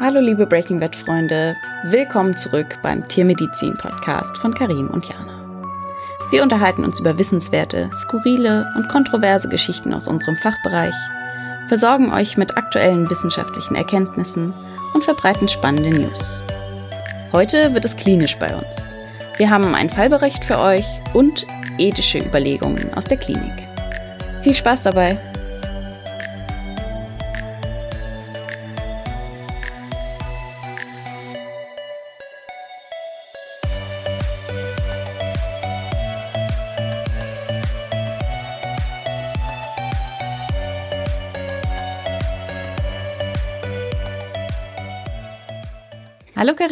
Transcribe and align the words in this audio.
Hallo 0.00 0.20
liebe 0.20 0.46
Breaking 0.46 0.80
Bad 0.80 0.96
Freunde, 0.96 1.54
willkommen 1.84 2.36
zurück 2.36 2.78
beim 2.82 3.06
Tiermedizin 3.06 3.76
Podcast 3.76 4.36
von 4.38 4.54
Karim 4.54 4.88
und 4.88 5.06
Jana. 5.06 5.44
Wir 6.30 6.42
unterhalten 6.42 6.84
uns 6.84 6.98
über 6.98 7.18
wissenswerte, 7.18 7.90
skurrile 7.92 8.72
und 8.74 8.88
kontroverse 8.88 9.48
Geschichten 9.48 9.92
aus 9.92 10.08
unserem 10.08 10.36
Fachbereich, 10.36 10.94
versorgen 11.68 12.12
euch 12.12 12.36
mit 12.36 12.56
aktuellen 12.56 13.08
wissenschaftlichen 13.10 13.76
Erkenntnissen 13.76 14.52
und 14.94 15.04
verbreiten 15.04 15.48
spannende 15.48 15.90
News. 15.90 16.42
Heute 17.32 17.74
wird 17.74 17.84
es 17.84 17.96
klinisch 17.96 18.36
bei 18.38 18.56
uns. 18.56 18.92
Wir 19.36 19.50
haben 19.50 19.74
einen 19.74 19.90
Fallbericht 19.90 20.44
für 20.44 20.58
euch 20.58 20.86
und 21.12 21.46
ethische 21.78 22.18
Überlegungen 22.18 22.92
aus 22.94 23.04
der 23.04 23.18
Klinik. 23.18 23.68
Viel 24.42 24.54
Spaß 24.54 24.84
dabei! 24.84 25.18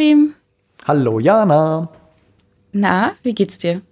Karim. 0.01 0.35
Hallo 0.87 1.21
Jana. 1.21 1.91
Na, 2.73 3.13
wie 3.23 3.35
geht's 3.35 3.59
dir? 3.59 3.83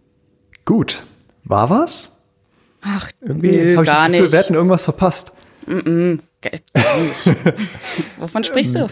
Gut. 0.64 1.02
War 1.44 1.68
was? 1.68 2.12
Ach, 2.80 3.10
Irgendwie 3.20 3.50
nö, 3.50 3.76
habe 3.76 3.84
ich 3.84 3.86
gar 3.86 3.96
das 3.96 4.06
Gefühl, 4.06 4.22
nicht. 4.22 4.32
wir 4.32 4.38
hätten 4.38 4.54
irgendwas 4.54 4.84
verpasst. 4.84 5.32
Mm 5.66 5.72
-mm, 5.72 6.20
nicht. 6.42 7.60
Wovon 8.18 8.42
sprichst 8.42 8.76
du? 8.76 8.86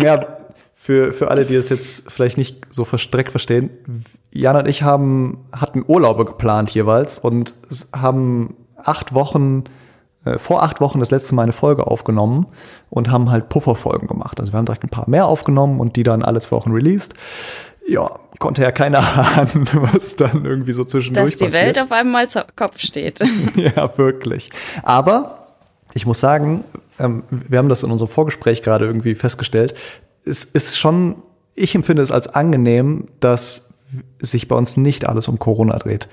ja, 0.00 0.38
für, 0.72 1.12
für 1.12 1.30
alle, 1.30 1.44
die 1.44 1.54
es 1.54 1.68
jetzt 1.68 2.10
vielleicht 2.10 2.38
nicht 2.38 2.66
so 2.70 2.86
verstreckt 2.86 3.30
verstehen, 3.30 3.68
Jana 4.32 4.60
und 4.60 4.68
ich 4.68 4.82
haben, 4.82 5.44
hatten 5.52 5.84
Urlaube 5.86 6.24
geplant 6.24 6.70
jeweils 6.70 7.18
und 7.18 7.56
haben 7.94 8.56
acht 8.78 9.12
Wochen, 9.12 9.64
vor 10.36 10.62
acht 10.62 10.80
Wochen 10.80 11.00
das 11.00 11.10
letzte 11.10 11.34
Mal 11.34 11.44
eine 11.44 11.52
Folge 11.52 11.86
aufgenommen 11.86 12.46
und 12.90 13.10
haben 13.10 13.30
halt 13.30 13.48
Pufferfolgen 13.48 14.08
gemacht. 14.08 14.40
Also 14.40 14.52
wir 14.52 14.58
haben 14.58 14.66
direkt 14.66 14.84
ein 14.84 14.88
paar 14.90 15.08
mehr 15.08 15.26
aufgenommen 15.26 15.80
und 15.80 15.96
die 15.96 16.02
dann 16.02 16.22
alle 16.22 16.40
zwei 16.40 16.56
Wochen 16.56 16.72
released. 16.72 17.14
Ja, 17.86 18.10
konnte 18.38 18.62
ja 18.62 18.72
keiner 18.72 18.98
ahnen, 19.38 19.68
was 19.72 20.16
dann 20.16 20.44
irgendwie 20.44 20.72
so 20.72 20.84
zwischendurch 20.84 21.32
Dass 21.32 21.38
die 21.38 21.44
passiert. 21.46 21.62
Welt 21.64 21.78
auf 21.78 21.92
einmal 21.92 22.28
zu 22.28 22.44
Kopf 22.56 22.78
steht. 22.80 23.20
Ja, 23.56 23.96
wirklich. 23.96 24.50
Aber 24.82 25.46
ich 25.94 26.04
muss 26.04 26.20
sagen, 26.20 26.64
ähm, 26.98 27.22
wir 27.30 27.58
haben 27.58 27.68
das 27.68 27.82
in 27.82 27.90
unserem 27.90 28.10
Vorgespräch 28.10 28.62
gerade 28.62 28.84
irgendwie 28.84 29.14
festgestellt. 29.14 29.74
Es 30.24 30.44
ist 30.44 30.78
schon, 30.78 31.16
ich 31.54 31.74
empfinde 31.74 32.02
es 32.02 32.10
als 32.10 32.28
angenehm, 32.28 33.06
dass 33.20 33.72
sich 34.18 34.48
bei 34.48 34.56
uns 34.56 34.76
nicht 34.76 35.08
alles 35.08 35.28
um 35.28 35.38
Corona 35.38 35.78
dreht. 35.78 36.08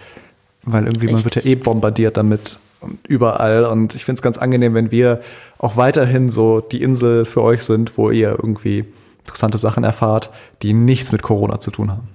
Weil 0.64 0.86
irgendwie, 0.86 1.12
man 1.12 1.24
wird 1.24 1.36
ja 1.36 1.46
eh 1.46 1.56
bombardiert 1.56 2.18
damit 2.18 2.60
und 2.82 3.00
überall. 3.08 3.66
Und 3.66 3.96
ich 3.96 4.06
finde 4.06 4.20
es 4.20 4.22
ganz 4.22 4.38
angenehm, 4.38 4.74
wenn 4.74 4.92
wir 4.92 5.22
auch 5.58 5.78
weiterhin 5.78 6.30
so 6.30 6.62
die 6.62 6.82
Insel 6.82 7.26
für 7.26 7.42
euch 7.42 7.64
sind, 7.64 7.98
wo 7.98 8.12
ihr 8.12 8.30
irgendwie 8.32 8.86
interessante 9.20 9.58
Sachen 9.58 9.84
erfahrt, 9.84 10.30
die 10.62 10.74
nichts 10.74 11.12
mit 11.12 11.24
Corona 11.24 11.60
zu 11.60 11.72
tun 11.72 11.92
haben. 11.92 12.08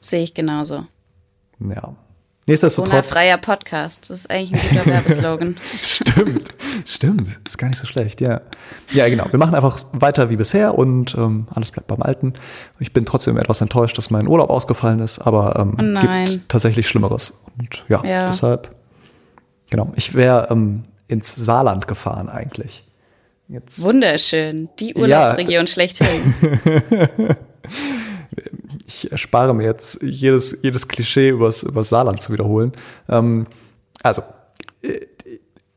Sehe 0.00 0.22
ich 0.22 0.34
genauso. 0.34 0.84
Ja. 1.60 1.94
Nichtsdestotrotz. 2.46 2.90
Corona-freier 3.10 3.36
Podcast. 3.36 4.08
Das 4.10 4.20
ist 4.20 4.30
eigentlich 4.30 4.60
ein 4.60 4.68
guter 4.70 4.86
Werbeslogan. 4.86 5.56
Stimmt, 5.82 6.48
stimmt. 6.86 7.28
Ist 7.44 7.58
gar 7.58 7.68
nicht 7.68 7.78
so 7.78 7.86
schlecht, 7.86 8.20
ja. 8.20 8.40
Ja, 8.92 9.08
genau. 9.08 9.26
Wir 9.30 9.38
machen 9.38 9.54
einfach 9.54 9.78
weiter 9.92 10.30
wie 10.30 10.36
bisher 10.36 10.76
und 10.76 11.14
ähm, 11.16 11.46
alles 11.54 11.70
bleibt 11.70 11.86
beim 11.86 12.02
Alten. 12.02 12.32
Ich 12.80 12.92
bin 12.92 13.04
trotzdem 13.04 13.36
etwas 13.36 13.60
enttäuscht, 13.60 13.96
dass 13.98 14.10
mein 14.10 14.26
Urlaub 14.26 14.50
ausgefallen 14.50 14.98
ist, 15.00 15.20
aber 15.20 15.54
ähm, 15.60 15.96
Oh 15.96 16.24
gibt 16.26 16.48
tatsächlich 16.48 16.88
Schlimmeres. 16.88 17.40
Und 17.58 17.84
ja, 17.88 18.02
Ja. 18.04 18.26
deshalb, 18.26 18.74
genau. 19.70 19.92
Ich 19.96 20.14
wäre 20.14 20.48
ähm, 20.50 20.82
ins 21.08 21.34
Saarland 21.34 21.88
gefahren 21.88 22.28
eigentlich. 22.28 22.84
Jetzt, 23.48 23.82
Wunderschön. 23.82 24.68
Die 24.78 24.94
Urlaubsregion 24.94 25.66
schlechthin. 25.66 26.06
ich 28.86 29.10
erspare 29.10 29.54
mir 29.54 29.64
jetzt 29.64 30.00
jedes, 30.02 30.58
jedes 30.62 30.86
Klischee 30.86 31.30
übers, 31.30 31.64
übers 31.64 31.88
Saarland 31.88 32.20
zu 32.20 32.32
wiederholen. 32.32 32.72
Ähm, 33.08 33.46
also, 34.02 34.22
äh, 34.82 35.00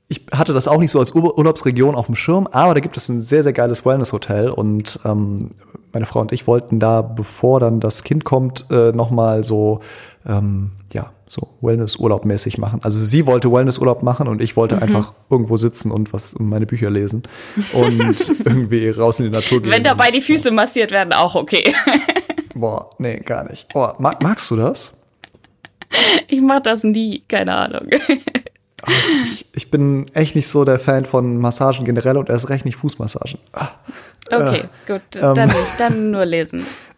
ich 0.08 0.26
hatte 0.32 0.54
das 0.54 0.68
auch 0.68 0.80
nicht 0.80 0.92
so 0.92 1.00
als 1.00 1.16
Ur 1.16 1.36
Urlaubsregion 1.38 1.96
auf 1.96 2.06
dem 2.06 2.16
Schirm, 2.16 2.48
aber 2.52 2.76
da 2.76 2.80
gibt 2.80 2.98
es 2.98 3.10
ein 3.10 3.22
sehr, 3.22 3.42
sehr 3.42 3.54
geiles 3.54 3.84
Wellness-Hotel 3.84 4.50
und 4.50 5.00
ähm, 5.06 5.50
meine 5.92 6.06
Frau 6.06 6.22
und 6.22 6.32
ich 6.32 6.46
wollten 6.46 6.80
da, 6.80 7.02
bevor 7.02 7.60
dann 7.60 7.80
das 7.80 8.04
Kind 8.04 8.24
kommt, 8.24 8.66
äh, 8.70 8.92
nochmal 8.92 9.44
so, 9.44 9.80
ähm, 10.26 10.72
ja, 10.94 11.12
so 11.28 11.50
Wellness-Urlaub 11.62 12.26
mäßig 12.26 12.58
machen. 12.58 12.80
Also 12.84 13.00
sie 13.00 13.26
wollte 13.26 13.52
Wellness-Urlaub 13.52 14.04
machen 14.04 14.28
und 14.28 14.42
ich 14.42 14.56
wollte 14.56 14.82
einfach 14.82 15.14
irgendwo 15.30 15.58
sitzen 15.58 15.92
und 15.92 16.14
was 16.14 16.38
meine 16.40 16.66
Bücher 16.66 16.90
lesen 16.90 17.24
und 17.74 18.30
irgendwie 18.46 18.90
raus 18.90 19.20
in 19.20 19.26
die 19.28 19.32
Natur 19.32 19.62
gehen. 19.62 19.72
Wenn 19.72 19.84
dabei 19.84 20.12
die 20.12 20.22
Füße 20.22 20.52
massiert 20.52 20.92
werden, 20.92 21.14
auch 21.14 21.36
okay. 21.36 21.74
Boah, 22.56 22.90
nee, 23.00 23.20
gar 23.20 23.50
nicht. 23.50 23.72
Boah, 23.74 23.96
mag, 24.00 24.22
magst 24.22 24.50
du 24.52 24.56
das? 24.56 24.98
Ich 26.28 26.42
mach 26.42 26.62
das 26.62 26.84
nie, 26.84 27.24
keine 27.28 27.56
Ahnung. 27.56 27.90
Ich, 29.24 29.46
ich 29.54 29.72
bin 29.72 30.06
echt 30.14 30.36
nicht 30.36 30.48
so 30.48 30.66
der 30.66 30.80
Fan 30.80 31.06
von 31.06 31.38
Massagen 31.38 31.86
generell 31.86 32.18
und 32.18 32.30
erst 32.30 32.50
recht 32.50 32.66
nicht 32.66 32.76
Fußmassagen. 32.76 33.40
Ah, 33.54 33.70
Okay, 34.32 34.64
gut, 34.88 35.02
ähm. 35.16 35.36
dann, 35.36 35.52
dann 35.78 36.12
nur 36.12 36.26
lesen. 36.26 36.66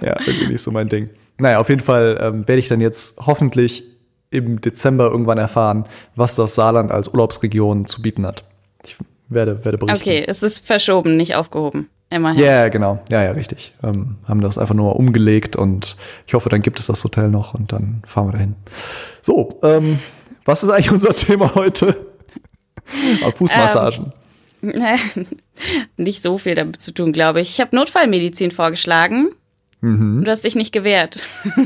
ja, 0.00 0.16
irgendwie 0.26 0.48
nicht 0.48 0.62
so 0.62 0.70
mein 0.70 0.88
Ding. 0.88 1.10
Naja, 1.38 1.58
auf 1.58 1.68
jeden 1.68 1.82
Fall 1.82 2.18
ähm, 2.20 2.48
werde 2.48 2.60
ich 2.60 2.68
dann 2.68 2.80
jetzt 2.80 3.16
hoffentlich 3.26 3.84
im 4.30 4.60
Dezember 4.60 5.10
irgendwann 5.10 5.38
erfahren, 5.38 5.84
was 6.16 6.34
das 6.34 6.54
Saarland 6.54 6.90
als 6.90 7.08
Urlaubsregion 7.08 7.86
zu 7.86 8.02
bieten 8.02 8.26
hat. 8.26 8.44
Ich 8.84 8.96
werde, 9.28 9.64
werde 9.64 9.78
berichten. 9.78 10.00
Okay, 10.00 10.24
es 10.26 10.42
ist 10.42 10.66
verschoben, 10.66 11.16
nicht 11.16 11.34
aufgehoben. 11.34 11.88
Immerhin. 12.10 12.38
Ja, 12.38 12.46
yeah, 12.46 12.68
genau. 12.68 13.02
Ja, 13.08 13.24
ja, 13.24 13.32
richtig. 13.32 13.72
Ähm, 13.82 14.16
haben 14.28 14.40
das 14.40 14.58
einfach 14.58 14.74
nur 14.74 14.96
umgelegt 14.96 15.56
und 15.56 15.96
ich 16.26 16.34
hoffe, 16.34 16.48
dann 16.48 16.62
gibt 16.62 16.78
es 16.78 16.86
das 16.86 17.02
Hotel 17.02 17.28
noch 17.28 17.54
und 17.54 17.72
dann 17.72 18.02
fahren 18.06 18.28
wir 18.28 18.32
dahin. 18.32 18.56
So, 19.22 19.58
ähm, 19.62 19.98
was 20.44 20.62
ist 20.62 20.70
eigentlich 20.70 20.90
unser 20.92 21.14
Thema 21.14 21.54
heute? 21.54 22.06
Fußmassagen. 23.32 24.12
nicht 25.96 26.22
so 26.22 26.38
viel 26.38 26.54
damit 26.54 26.80
zu 26.80 26.92
tun, 26.92 27.12
glaube 27.12 27.40
ich. 27.40 27.50
Ich 27.50 27.60
habe 27.60 27.74
Notfallmedizin 27.74 28.50
vorgeschlagen. 28.50 29.30
Mhm. 29.84 30.24
Du 30.24 30.30
hast 30.30 30.44
dich 30.44 30.54
nicht 30.56 30.72
gewehrt. 30.72 31.24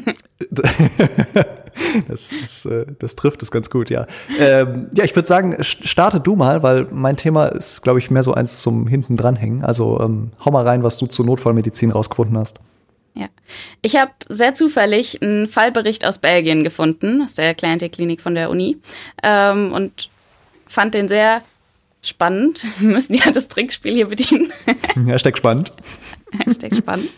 Das, 2.09 2.33
ist, 2.33 2.65
äh, 2.67 2.87
das 2.99 3.15
trifft 3.15 3.41
es 3.43 3.51
ganz 3.53 3.71
gut, 3.71 3.89
ja. 3.89 4.07
Ähm, 4.39 4.89
ja, 4.95 5.05
ich 5.05 5.15
würde 5.15 5.29
sagen, 5.29 5.55
st- 5.61 5.87
starte 5.87 6.19
du 6.19 6.35
mal, 6.35 6.63
weil 6.65 6.89
mein 6.91 7.17
Thema 7.17 7.47
ist, 7.47 7.83
glaube 7.83 8.01
ich, 8.01 8.11
mehr 8.11 8.25
so 8.25 8.35
eins 8.35 8.63
zum 8.63 8.89
hinten 8.89 9.17
dranhängen. 9.17 9.65
Also 9.65 10.01
ähm, 10.01 10.33
hau 10.45 10.51
mal 10.51 10.65
rein, 10.67 10.83
was 10.83 10.99
du 10.99 11.07
zur 11.07 11.25
Notfallmedizin 11.27 11.93
rausgefunden 11.93 12.37
hast. 12.37 12.59
Ja. 13.15 13.27
Ich 13.81 13.97
habe 13.97 14.11
sehr 14.29 14.55
zufällig 14.55 15.23
einen 15.23 15.47
Fallbericht 15.49 16.05
aus 16.05 16.19
Belgien 16.19 16.65
gefunden, 16.65 17.23
aus 17.23 17.35
der 17.35 17.55
Klientelklinik 17.55 18.21
von 18.23 18.35
der 18.35 18.51
Uni. 18.51 18.79
Ähm, 19.23 19.73
und 19.73 20.11
fand 20.67 20.95
den 20.95 21.09
sehr 21.09 21.43
spannend. 22.03 22.67
Wir 22.81 22.89
müssen 22.91 23.15
ja 23.15 23.31
das 23.31 23.47
Trinkspiel 23.49 23.95
hier 23.95 24.09
bedienen. 24.09 24.53
Hashtag 25.07 25.39
spannend. 25.39 25.73
Hashtag 26.45 26.75
spannend. 26.75 27.09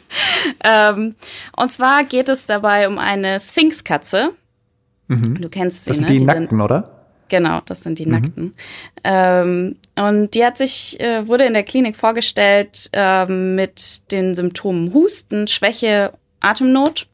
ähm, 0.64 1.14
und 1.56 1.72
zwar 1.72 2.04
geht 2.04 2.28
es 2.28 2.46
dabei 2.46 2.88
um 2.88 2.98
eine 2.98 3.38
Sphinxkatze. 3.40 4.30
Du 5.08 5.48
kennst 5.48 5.84
sie, 5.84 5.90
Mhm. 5.90 5.92
Das 5.92 5.96
sind 5.98 6.06
ne? 6.08 6.12
die, 6.12 6.18
sind- 6.18 6.26
Nackten, 6.26 6.60
oder? 6.60 6.96
Genau, 7.28 7.60
das 7.64 7.82
sind 7.82 7.98
die 8.00 8.06
Nackten. 8.06 8.54
Ähm, 9.04 9.76
und 9.96 10.34
die 10.34 10.44
hat 10.44 10.58
sich, 10.58 10.98
äh, 11.00 11.26
wurde 11.28 11.44
in 11.44 11.52
der 11.54 11.62
Klinik 11.62 11.96
vorgestellt 11.96 12.90
ähm, 12.92 13.54
mit 13.54 14.10
den 14.12 14.34
Symptomen 14.34 14.92
Husten, 14.94 15.46
Schwäche, 15.46 16.12
Atemnot. 16.40 17.06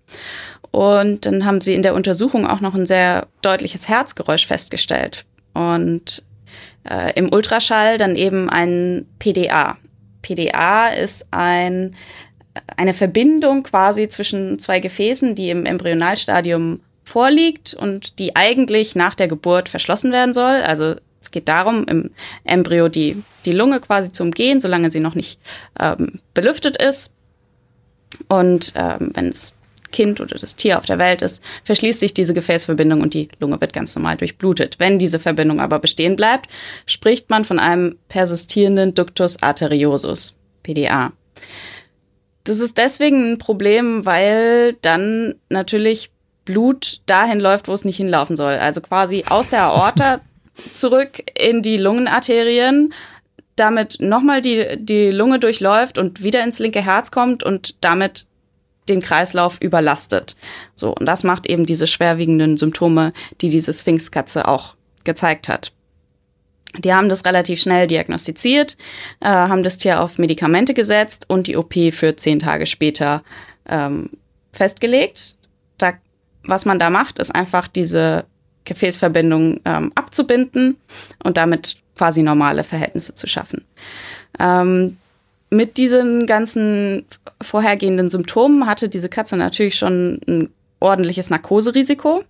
Und 0.71 1.25
dann 1.27 1.45
haben 1.45 1.61
sie 1.61 1.75
in 1.75 1.83
der 1.83 1.95
Untersuchung 1.95 2.47
auch 2.47 2.61
noch 2.61 2.75
ein 2.75 2.87
sehr 2.87 3.27
deutliches 3.43 3.89
Herzgeräusch 3.89 4.47
festgestellt. 4.47 5.25
Und 5.55 6.23
äh, 6.89 7.13
im 7.15 7.33
Ultraschall 7.33 7.99
dann 7.99 8.17
eben 8.17 8.49
ein 8.51 9.07
PDA. 9.19 9.77
PDA 10.27 10.89
ist 10.89 11.27
ein, 11.31 11.95
eine 12.77 12.95
Verbindung 12.95 13.63
quasi 13.63 14.09
zwischen 14.09 14.59
zwei 14.59 14.81
Gefäßen, 14.81 15.37
die 15.37 15.51
im 15.51 15.67
Embryonalstadium 15.67 16.81
vorliegt 17.05 17.75
und 17.75 18.19
die 18.19 18.35
eigentlich 18.35 18.97
nach 18.97 19.15
der 19.15 19.29
Geburt 19.29 19.69
verschlossen 19.69 20.11
werden 20.11 20.35
soll. 20.35 20.63
Also 20.63 20.97
es 21.21 21.31
geht 21.31 21.49
darum, 21.49 21.85
im 21.87 22.11
Embryo 22.45 22.89
die, 22.89 23.23
die 23.45 23.53
Lunge 23.53 23.81
quasi 23.81 24.11
zu 24.11 24.25
umgehen, 24.25 24.61
solange 24.61 24.91
sie 24.91 25.01
noch 25.01 25.15
nicht 25.15 25.39
ähm, 25.79 26.21
belüftet 26.35 26.77
ist. 26.77 27.15
Und 28.29 28.73
ähm, 28.75 29.11
wenn 29.15 29.31
das 29.31 29.53
Kind 29.97 30.21
oder 30.21 30.39
das 30.39 30.57
Tier 30.57 30.77
auf 30.77 30.85
der 30.85 30.99
Welt 30.99 31.23
ist, 31.23 31.43
verschließt 31.65 32.01
sich 32.01 32.13
diese 32.13 32.35
Gefäßverbindung 32.35 33.01
und 33.01 33.15
die 33.15 33.29
Lunge 33.41 33.59
wird 33.63 33.73
ganz 33.73 33.97
normal 33.97 34.19
durchblutet. 34.19 34.79
Wenn 34.79 34.99
diese 34.99 35.19
Verbindung 35.19 35.59
aber 35.59 35.79
bestehen 35.79 36.17
bleibt, 36.17 36.51
spricht 36.85 37.31
man 37.31 37.47
von 37.47 37.59
einem 37.59 37.97
persistierenden 38.09 38.93
Ductus 38.93 39.43
arteriosus, 39.43 40.37
PDA. 40.63 41.13
Das 42.45 42.61
ist 42.61 42.77
deswegen 42.77 43.33
ein 43.33 43.39
Problem, 43.39 44.05
weil 44.05 44.75
dann 44.83 45.37
natürlich 45.49 46.11
Blut 46.45 47.01
dahin 47.07 47.41
läuft, 47.41 47.67
wo 47.67 47.73
es 47.73 47.87
nicht 47.87 47.97
hinlaufen 47.97 48.37
soll. 48.37 48.55
Also 48.55 48.83
quasi 48.83 49.25
aus 49.27 49.49
der 49.49 49.63
Aorta 49.63 50.21
zurück 50.75 51.23
in 51.43 51.63
die 51.63 51.79
Lungenarterien, 51.79 52.93
damit 53.57 53.97
nochmal 54.01 54.43
die, 54.43 54.77
die 54.79 55.11
Lunge 55.11 55.39
durchläuft 55.39 55.97
und 55.97 56.23
wieder 56.23 56.45
ins 56.45 56.59
linke 56.59 56.85
Herz 56.85 57.11
kommt 57.11 57.43
und 57.43 57.77
damit 57.81 58.27
den 58.89 59.01
Kreislauf 59.01 59.61
überlastet. 59.61 60.37
So, 60.75 60.95
und 60.95 61.07
das 61.07 61.25
macht 61.25 61.47
eben 61.47 61.67
diese 61.67 61.87
schwerwiegenden 61.87 62.57
Symptome, 62.57 63.13
die 63.41 63.49
diese 63.49 63.73
Sphinxkatze 63.73 64.47
auch 64.47 64.75
gezeigt 65.05 65.49
hat. 65.49 65.73
Die 66.79 66.93
haben 66.93 67.09
das 67.09 67.25
relativ 67.25 67.61
schnell 67.61 67.87
diagnostiziert, 67.87 68.77
äh, 69.21 69.29
haben 69.29 69.63
das 69.63 69.79
Tier 69.79 70.01
auf 70.01 70.19
Medikamente 70.19 70.75
gesetzt 70.75 71.25
und 71.29 71.47
die 71.47 71.57
OP 71.57 71.75
für 71.93 72.17
zehn 72.17 72.39
Tage 72.39 72.67
später 72.67 73.23
ähm, 73.69 74.11
festgelegt. 74.53 75.39
Da, 75.79 75.95
was 76.45 76.65
man 76.65 76.79
da 76.79 76.91
macht, 76.91 77.19
ist 77.19 77.35
einfach 77.35 77.69
diese 77.69 78.25
Gefäßverbindung 78.65 79.61
ähm, 79.65 79.93
abzubinden 79.95 80.77
und 81.25 81.37
damit 81.37 81.77
quasi 81.97 82.23
normale 82.23 82.65
Verhältnisse 82.65 83.15
zu 83.15 83.27
schaffen. 83.27 83.65
Ähm, 84.39 84.99
mit 85.51 85.77
diesen 85.77 86.27
ganzen 86.27 87.07
vorhergehenden 87.41 88.11
Symptomen 88.11 88.67
hatte 88.67 88.89
diese 88.89 89.09
Katze 89.09 89.37
natürlich 89.37 89.77
schon 89.77 90.21
ein 90.27 90.51
ordentliches 90.81 91.31
Narkoserisiko. 91.31 92.25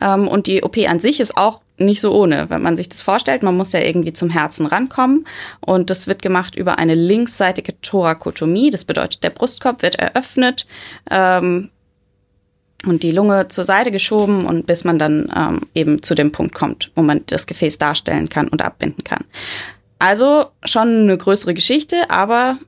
Ähm, 0.00 0.28
und 0.28 0.46
die 0.46 0.62
OP 0.62 0.76
an 0.78 1.00
sich 1.00 1.20
ist 1.20 1.36
auch 1.36 1.60
nicht 1.78 2.00
so 2.00 2.12
ohne, 2.12 2.50
wenn 2.50 2.62
man 2.62 2.76
sich 2.76 2.88
das 2.88 3.02
vorstellt. 3.02 3.42
Man 3.42 3.56
muss 3.56 3.72
ja 3.72 3.80
irgendwie 3.80 4.12
zum 4.12 4.30
Herzen 4.30 4.66
rankommen 4.66 5.26
und 5.60 5.90
das 5.90 6.06
wird 6.06 6.22
gemacht 6.22 6.56
über 6.56 6.78
eine 6.78 6.94
linksseitige 6.94 7.80
Thorakotomie. 7.80 8.70
Das 8.70 8.84
bedeutet, 8.84 9.22
der 9.22 9.30
Brustkorb 9.30 9.82
wird 9.82 9.94
eröffnet 9.94 10.66
ähm, 11.10 11.70
und 12.84 13.02
die 13.02 13.12
Lunge 13.12 13.48
zur 13.48 13.64
Seite 13.64 13.90
geschoben 13.90 14.44
und 14.44 14.66
bis 14.66 14.84
man 14.84 14.98
dann 14.98 15.32
ähm, 15.34 15.60
eben 15.74 16.02
zu 16.02 16.14
dem 16.14 16.32
Punkt 16.32 16.54
kommt, 16.54 16.90
wo 16.94 17.02
man 17.02 17.22
das 17.26 17.46
Gefäß 17.46 17.78
darstellen 17.78 18.28
kann 18.28 18.48
und 18.48 18.62
abbinden 18.62 19.04
kann. 19.04 19.24
Also 19.98 20.46
schon 20.64 21.02
eine 21.02 21.18
größere 21.18 21.54
Geschichte, 21.54 22.10
aber 22.10 22.58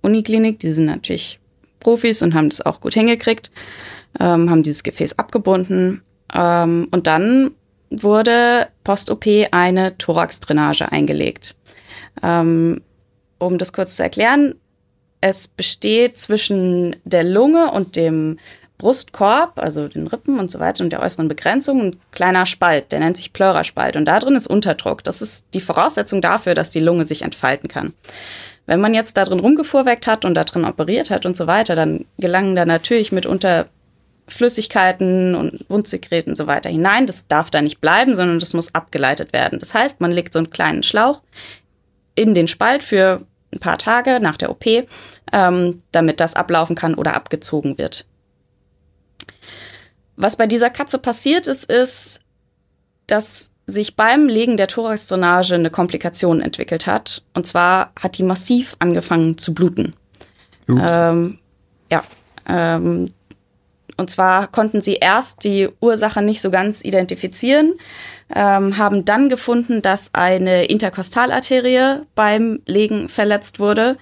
Uniklinik, 0.00 0.58
die 0.58 0.72
sind 0.72 0.86
natürlich 0.86 1.38
Profis 1.80 2.22
und 2.22 2.34
haben 2.34 2.48
das 2.48 2.64
auch 2.64 2.80
gut 2.80 2.94
hingekriegt, 2.94 3.50
ähm, 4.20 4.50
haben 4.50 4.62
dieses 4.62 4.82
Gefäß 4.82 5.18
abgebunden 5.18 6.02
ähm, 6.34 6.88
und 6.90 7.06
dann 7.06 7.52
wurde 7.90 8.68
post-OP 8.84 9.26
eine 9.50 9.98
Thoraxdrainage 9.98 10.90
eingelegt. 10.90 11.54
Ähm, 12.22 12.80
um 13.38 13.58
das 13.58 13.72
kurz 13.72 13.96
zu 13.96 14.02
erklären, 14.02 14.54
es 15.20 15.48
besteht 15.48 16.18
zwischen 16.18 16.96
der 17.04 17.24
Lunge 17.24 17.70
und 17.70 17.96
dem 17.96 18.38
Brustkorb, 18.82 19.60
also 19.60 19.86
den 19.86 20.08
Rippen 20.08 20.40
und 20.40 20.50
so 20.50 20.58
weiter 20.58 20.82
und 20.82 20.90
der 20.90 21.00
äußeren 21.02 21.28
Begrenzung 21.28 21.80
ein 21.80 22.00
kleiner 22.10 22.46
Spalt, 22.46 22.90
der 22.90 22.98
nennt 22.98 23.16
sich 23.16 23.32
Pleuraspalt 23.32 23.94
und 23.94 24.06
da 24.06 24.18
drin 24.18 24.34
ist 24.34 24.48
Unterdruck. 24.48 25.04
Das 25.04 25.22
ist 25.22 25.46
die 25.54 25.60
Voraussetzung 25.60 26.20
dafür, 26.20 26.54
dass 26.54 26.72
die 26.72 26.80
Lunge 26.80 27.04
sich 27.04 27.22
entfalten 27.22 27.68
kann. 27.68 27.94
Wenn 28.66 28.80
man 28.80 28.92
jetzt 28.92 29.16
da 29.16 29.24
drin 29.24 29.38
rumgefuhrweckt 29.38 30.08
hat 30.08 30.24
und 30.24 30.34
da 30.34 30.42
drin 30.42 30.64
operiert 30.64 31.10
hat 31.10 31.26
und 31.26 31.36
so 31.36 31.46
weiter, 31.46 31.76
dann 31.76 32.06
gelangen 32.18 32.56
da 32.56 32.64
natürlich 32.64 33.12
mitunter 33.12 33.66
Flüssigkeiten 34.26 35.36
und 35.36 35.64
Wundsekret 35.68 36.26
und 36.26 36.36
so 36.36 36.48
weiter 36.48 36.68
hinein. 36.68 37.06
Das 37.06 37.28
darf 37.28 37.50
da 37.50 37.62
nicht 37.62 37.80
bleiben, 37.80 38.16
sondern 38.16 38.40
das 38.40 38.52
muss 38.52 38.74
abgeleitet 38.74 39.32
werden. 39.32 39.60
Das 39.60 39.74
heißt, 39.74 40.00
man 40.00 40.10
legt 40.10 40.32
so 40.32 40.40
einen 40.40 40.50
kleinen 40.50 40.82
Schlauch 40.82 41.20
in 42.16 42.34
den 42.34 42.48
Spalt 42.48 42.82
für 42.82 43.24
ein 43.54 43.60
paar 43.60 43.78
Tage 43.78 44.18
nach 44.20 44.36
der 44.36 44.50
OP, 44.50 44.66
ähm, 45.32 45.82
damit 45.92 46.18
das 46.18 46.34
ablaufen 46.34 46.74
kann 46.74 46.94
oder 46.96 47.14
abgezogen 47.14 47.78
wird. 47.78 48.06
Was 50.22 50.36
bei 50.36 50.46
dieser 50.46 50.70
Katze 50.70 50.98
passiert 50.98 51.48
ist, 51.48 51.64
ist, 51.64 52.20
dass 53.08 53.50
sich 53.66 53.96
beim 53.96 54.28
Legen 54.28 54.56
der 54.56 54.68
Thoraxdrainage 54.68 55.56
eine 55.56 55.68
Komplikation 55.68 56.40
entwickelt 56.40 56.86
hat. 56.86 57.24
Und 57.34 57.44
zwar 57.44 57.90
hat 58.00 58.18
die 58.18 58.22
massiv 58.22 58.76
angefangen 58.78 59.36
zu 59.36 59.52
bluten. 59.52 59.94
Ähm, 60.68 61.40
ja, 61.90 62.04
ähm, 62.48 63.12
und 63.96 64.10
zwar 64.10 64.46
konnten 64.46 64.80
sie 64.80 64.94
erst 64.94 65.42
die 65.42 65.68
Ursache 65.80 66.22
nicht 66.22 66.40
so 66.40 66.52
ganz 66.52 66.84
identifizieren, 66.84 67.74
ähm, 68.34 68.78
haben 68.78 69.04
dann 69.04 69.28
gefunden, 69.28 69.82
dass 69.82 70.14
eine 70.14 70.64
Interkostalarterie 70.64 72.02
beim 72.14 72.60
Legen 72.66 73.08
verletzt 73.08 73.60
wurde, 73.60 73.96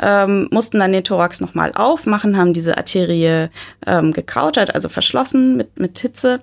ähm, 0.00 0.48
mussten 0.50 0.78
dann 0.78 0.92
den 0.92 1.04
Thorax 1.04 1.40
nochmal 1.40 1.72
aufmachen, 1.74 2.36
haben 2.36 2.52
diese 2.52 2.76
Arterie 2.76 3.48
ähm, 3.86 4.12
gekautert, 4.12 4.74
also 4.74 4.88
verschlossen 4.88 5.56
mit, 5.56 5.78
mit 5.78 5.98
Hitze. 5.98 6.40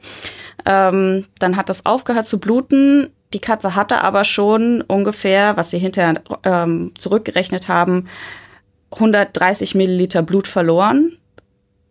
Ähm, 0.65 1.25
dann 1.39 1.55
hat 1.55 1.69
das 1.69 1.85
aufgehört 1.85 2.27
zu 2.27 2.39
bluten. 2.39 3.09
Die 3.33 3.39
Katze 3.39 3.75
hatte 3.75 4.01
aber 4.01 4.23
schon 4.23 4.81
ungefähr, 4.81 5.55
was 5.55 5.69
sie 5.69 5.79
hinterher 5.79 6.21
ähm, 6.43 6.91
zurückgerechnet 6.97 7.67
haben, 7.67 8.07
130 8.91 9.75
Milliliter 9.75 10.23
Blut 10.23 10.47
verloren 10.47 11.18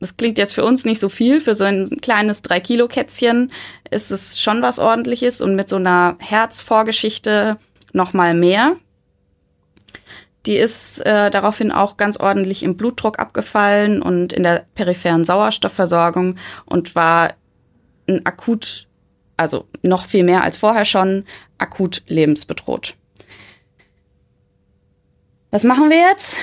das 0.01 0.17
klingt 0.17 0.39
jetzt 0.39 0.55
für 0.55 0.65
uns 0.65 0.85
nicht 0.85 1.01
so 1.01 1.09
viel. 1.09 1.41
Für 1.41 1.55
so 1.55 1.65
ein 1.65 1.99
kleines 2.01 2.45
3-Kilo-Kätzchen 2.45 3.51
ist 3.91 4.11
es 4.11 4.41
schon 4.41 4.63
was 4.63 4.79
ordentliches 4.79 5.41
und 5.41 5.57
mit 5.57 5.69
so 5.69 5.77
einer 5.77 6.17
Herzvorgeschichte 6.21 7.59
noch 7.93 8.13
mal 8.13 8.35
mehr. 8.35 8.77
Die 10.47 10.57
ist 10.57 11.05
äh, 11.05 11.31
daraufhin 11.31 11.73
auch 11.73 11.97
ganz 11.97 12.17
ordentlich 12.17 12.63
im 12.63 12.77
Blutdruck 12.77 13.19
abgefallen 13.19 14.01
und 14.01 14.33
in 14.33 14.45
der 14.45 14.65
peripheren 14.75 15.25
Sauerstoffversorgung 15.25 16.37
und 16.65 16.95
war 16.95 17.35
ein 18.09 18.25
akut, 18.25 18.87
also 19.37 19.67
noch 19.83 20.07
viel 20.07 20.25
mehr 20.25 20.45
als 20.45 20.57
vorher 20.57 20.85
schon, 20.85 21.25
akut 21.59 22.03
lebensbedroht. 22.07 22.95
Was 25.51 25.65
machen 25.65 25.91
wir 25.91 25.99
jetzt? 25.99 26.39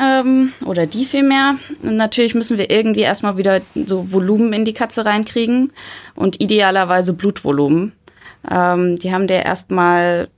ähm, 0.00 0.52
oder 0.64 0.86
die 0.86 1.04
vielmehr. 1.04 1.56
Und 1.82 1.96
natürlich 1.96 2.34
müssen 2.34 2.58
wir 2.58 2.70
irgendwie 2.70 3.00
erstmal 3.00 3.36
wieder 3.36 3.60
so 3.74 4.12
Volumen 4.12 4.52
in 4.52 4.64
die 4.64 4.74
Katze 4.74 5.04
reinkriegen 5.04 5.72
und 6.14 6.40
idealerweise 6.40 7.12
Blutvolumen. 7.12 7.92
Ähm, 8.50 8.98
die 8.98 9.12
haben 9.12 9.26
der 9.26 9.44
erstmal 9.44 10.28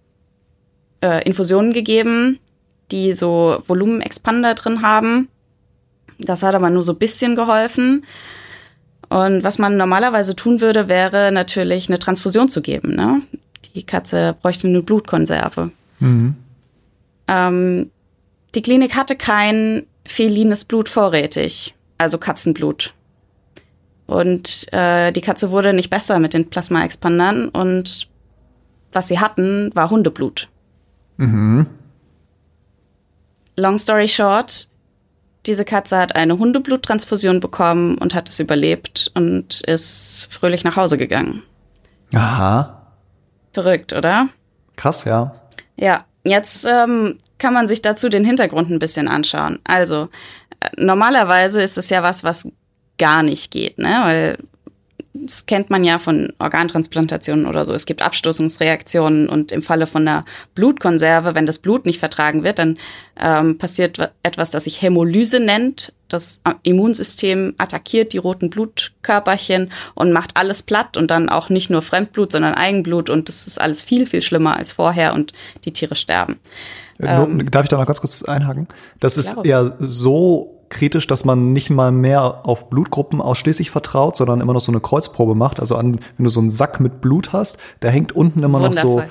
äh, 1.03 1.25
Infusionen 1.25 1.73
gegeben, 1.73 2.39
die 2.91 3.15
so 3.15 3.63
Volumenexpander 3.67 4.55
drin 4.55 4.83
haben. 4.83 5.29
Das 6.19 6.43
hat 6.43 6.55
aber 6.55 6.71
nur 6.71 6.85
so 6.85 6.95
bisschen 6.95 7.37
geholfen. 7.37 8.05
Und 9.09 9.43
was 9.43 9.59
man 9.59 9.77
normalerweise 9.77 10.37
tun 10.37 10.61
würde, 10.61 10.89
wäre 10.89 11.33
natürlich 11.33 11.89
eine 11.89 11.99
Transfusion 11.99 12.49
zu 12.49 12.61
geben. 12.61 12.95
Ne? 12.95 13.23
Die 13.75 13.85
Katze 13.85 14.37
bräuchte 14.41 14.69
eine 14.69 14.83
Blutkonserve. 14.83 15.71
Mhm. 16.01 16.37
Ähm, 17.27 17.91
die 18.55 18.63
Klinik 18.63 18.97
hatte 18.97 19.17
kein 19.17 19.87
felines 20.07 20.65
Blut 20.65 20.89
vorrätig, 20.89 21.75
also 21.99 22.19
Katzenblut. 22.19 22.95
Und 24.07 24.73
äh, 24.73 25.13
die 25.13 25.21
Katze 25.21 25.51
wurde 25.51 25.75
nicht 25.75 25.91
besser 25.91 26.19
mit 26.19 26.33
den 26.33 26.49
Plasma-Expandern 26.49 27.49
und 27.49 28.09
was 28.93 29.09
sie 29.09 29.21
hatten, 29.21 29.71
war 29.75 29.91
Hundeblut. 29.91 30.49
Mhm. 31.19 31.67
Long 33.57 33.79
story 33.79 34.09
short, 34.09 34.69
diese 35.45 35.65
Katze 35.65 35.99
hat 35.99 36.17
eine 36.17 36.39
Hundebluttransfusion 36.39 37.41
bekommen 37.41 37.99
und 37.99 38.15
hat 38.15 38.29
es 38.29 38.41
überlebt 38.41 39.11
und 39.15 39.61
ist 39.63 40.29
fröhlich 40.31 40.65
nach 40.65 40.77
Hause 40.77 40.97
gegangen. 40.97 41.43
Aha. 42.15 42.93
Verrückt, 43.53 43.93
oder? 43.93 44.29
Krass, 44.77 45.05
ja. 45.05 45.35
Ja, 45.77 46.05
jetzt 46.25 46.65
ähm, 46.65 47.19
kann 47.39 47.55
man 47.55 47.69
sich 47.69 47.83
dazu 47.83 48.09
den 48.09 48.25
Hintergrund 48.25 48.71
ein 48.71 48.79
bisschen 48.79 49.09
anschauen. 49.09 49.59
Also, 49.65 50.09
äh, 50.61 50.69
normalerweise 50.77 51.63
ist 51.63 51.79
es 51.79 51.91
ja 51.91 52.03
was, 52.03 52.25
was 52.25 52.49
gar 52.99 53.23
nicht 53.23 53.51
geht, 53.51 53.79
ne? 53.79 54.01
Weil 54.03 54.39
das 55.15 55.47
kennt 55.47 55.71
man 55.71 55.85
ja 55.85 55.99
von 55.99 56.33
Organtransplantationen 56.39 57.47
oder 57.47 57.65
so. 57.65 57.75
Es 57.75 57.87
gibt 57.87 58.03
Abstoßungsreaktionen 58.03 59.29
und 59.29 59.53
im 59.53 59.63
Falle 59.63 59.87
von 59.87 60.07
einer 60.07 60.25
Blutkonserve, 60.55 61.35
wenn 61.35 61.47
das 61.47 61.59
Blut 61.59 61.87
nicht 61.87 61.99
vertragen 61.99 62.45
wird, 62.45 62.59
dann 62.59 62.79
ähm, 63.19 63.59
passiert 63.59 63.99
etwas, 64.23 64.51
das 64.51 64.65
sich 64.65 64.83
Hämolyse 64.83 65.41
nennt. 65.41 65.93
Das 66.09 66.41
Immunsystem 66.63 67.55
attackiert 67.59 68.13
die 68.13 68.19
roten 68.19 68.49
Blutkörperchen 68.49 69.71
und 69.95 70.13
macht 70.13 70.37
alles 70.37 70.63
platt 70.63 70.97
und 70.97 71.11
dann 71.11 71.29
auch 71.29 71.49
nicht 71.49 71.69
nur 71.69 71.83
Fremdblut, 71.83 72.33
sondern 72.33 72.55
Eigenblut 72.55 73.11
und 73.11 73.29
das 73.29 73.47
ist 73.47 73.61
alles 73.61 73.83
viel, 73.83 74.07
viel 74.07 74.23
schlimmer 74.23 74.57
als 74.57 74.73
vorher 74.73 75.15
und 75.15 75.33
die 75.65 75.73
Tiere 75.73 75.97
sterben. 75.97 76.39
Ähm, 77.01 77.51
Darf 77.51 77.65
ich 77.65 77.69
da 77.69 77.77
noch 77.77 77.87
ganz 77.87 78.01
kurz 78.01 78.23
einhaken? 78.23 78.69
Das 79.01 79.17
ist 79.17 79.39
ja 79.45 79.71
so 79.79 80.59
kritisch, 80.69 81.07
dass 81.07 81.25
man 81.25 81.53
nicht 81.53 81.71
mal 81.71 81.93
mehr 81.93 82.47
auf 82.47 82.69
Blutgruppen 82.71 83.21
ausschließlich 83.21 83.71
vertraut, 83.71 84.17
sondern 84.17 84.41
immer 84.41 84.53
noch 84.53 84.61
so 84.61 84.73
eine 84.73 84.81
Kreuzprobe 84.81 85.35
macht. 85.35 85.61
Also 85.61 85.77
an, 85.77 86.01
wenn 86.17 86.25
du 86.25 86.31
so 86.31 86.41
einen 86.41 86.51
Sack 86.51 86.81
mit 86.81 87.01
Blut 87.01 87.33
hast, 87.33 87.59
da 87.81 87.89
hängt 87.89 88.13
unten 88.13 88.43
immer 88.43 88.61
Wundervoll. 88.61 89.03
noch 89.03 89.09
so 89.09 89.11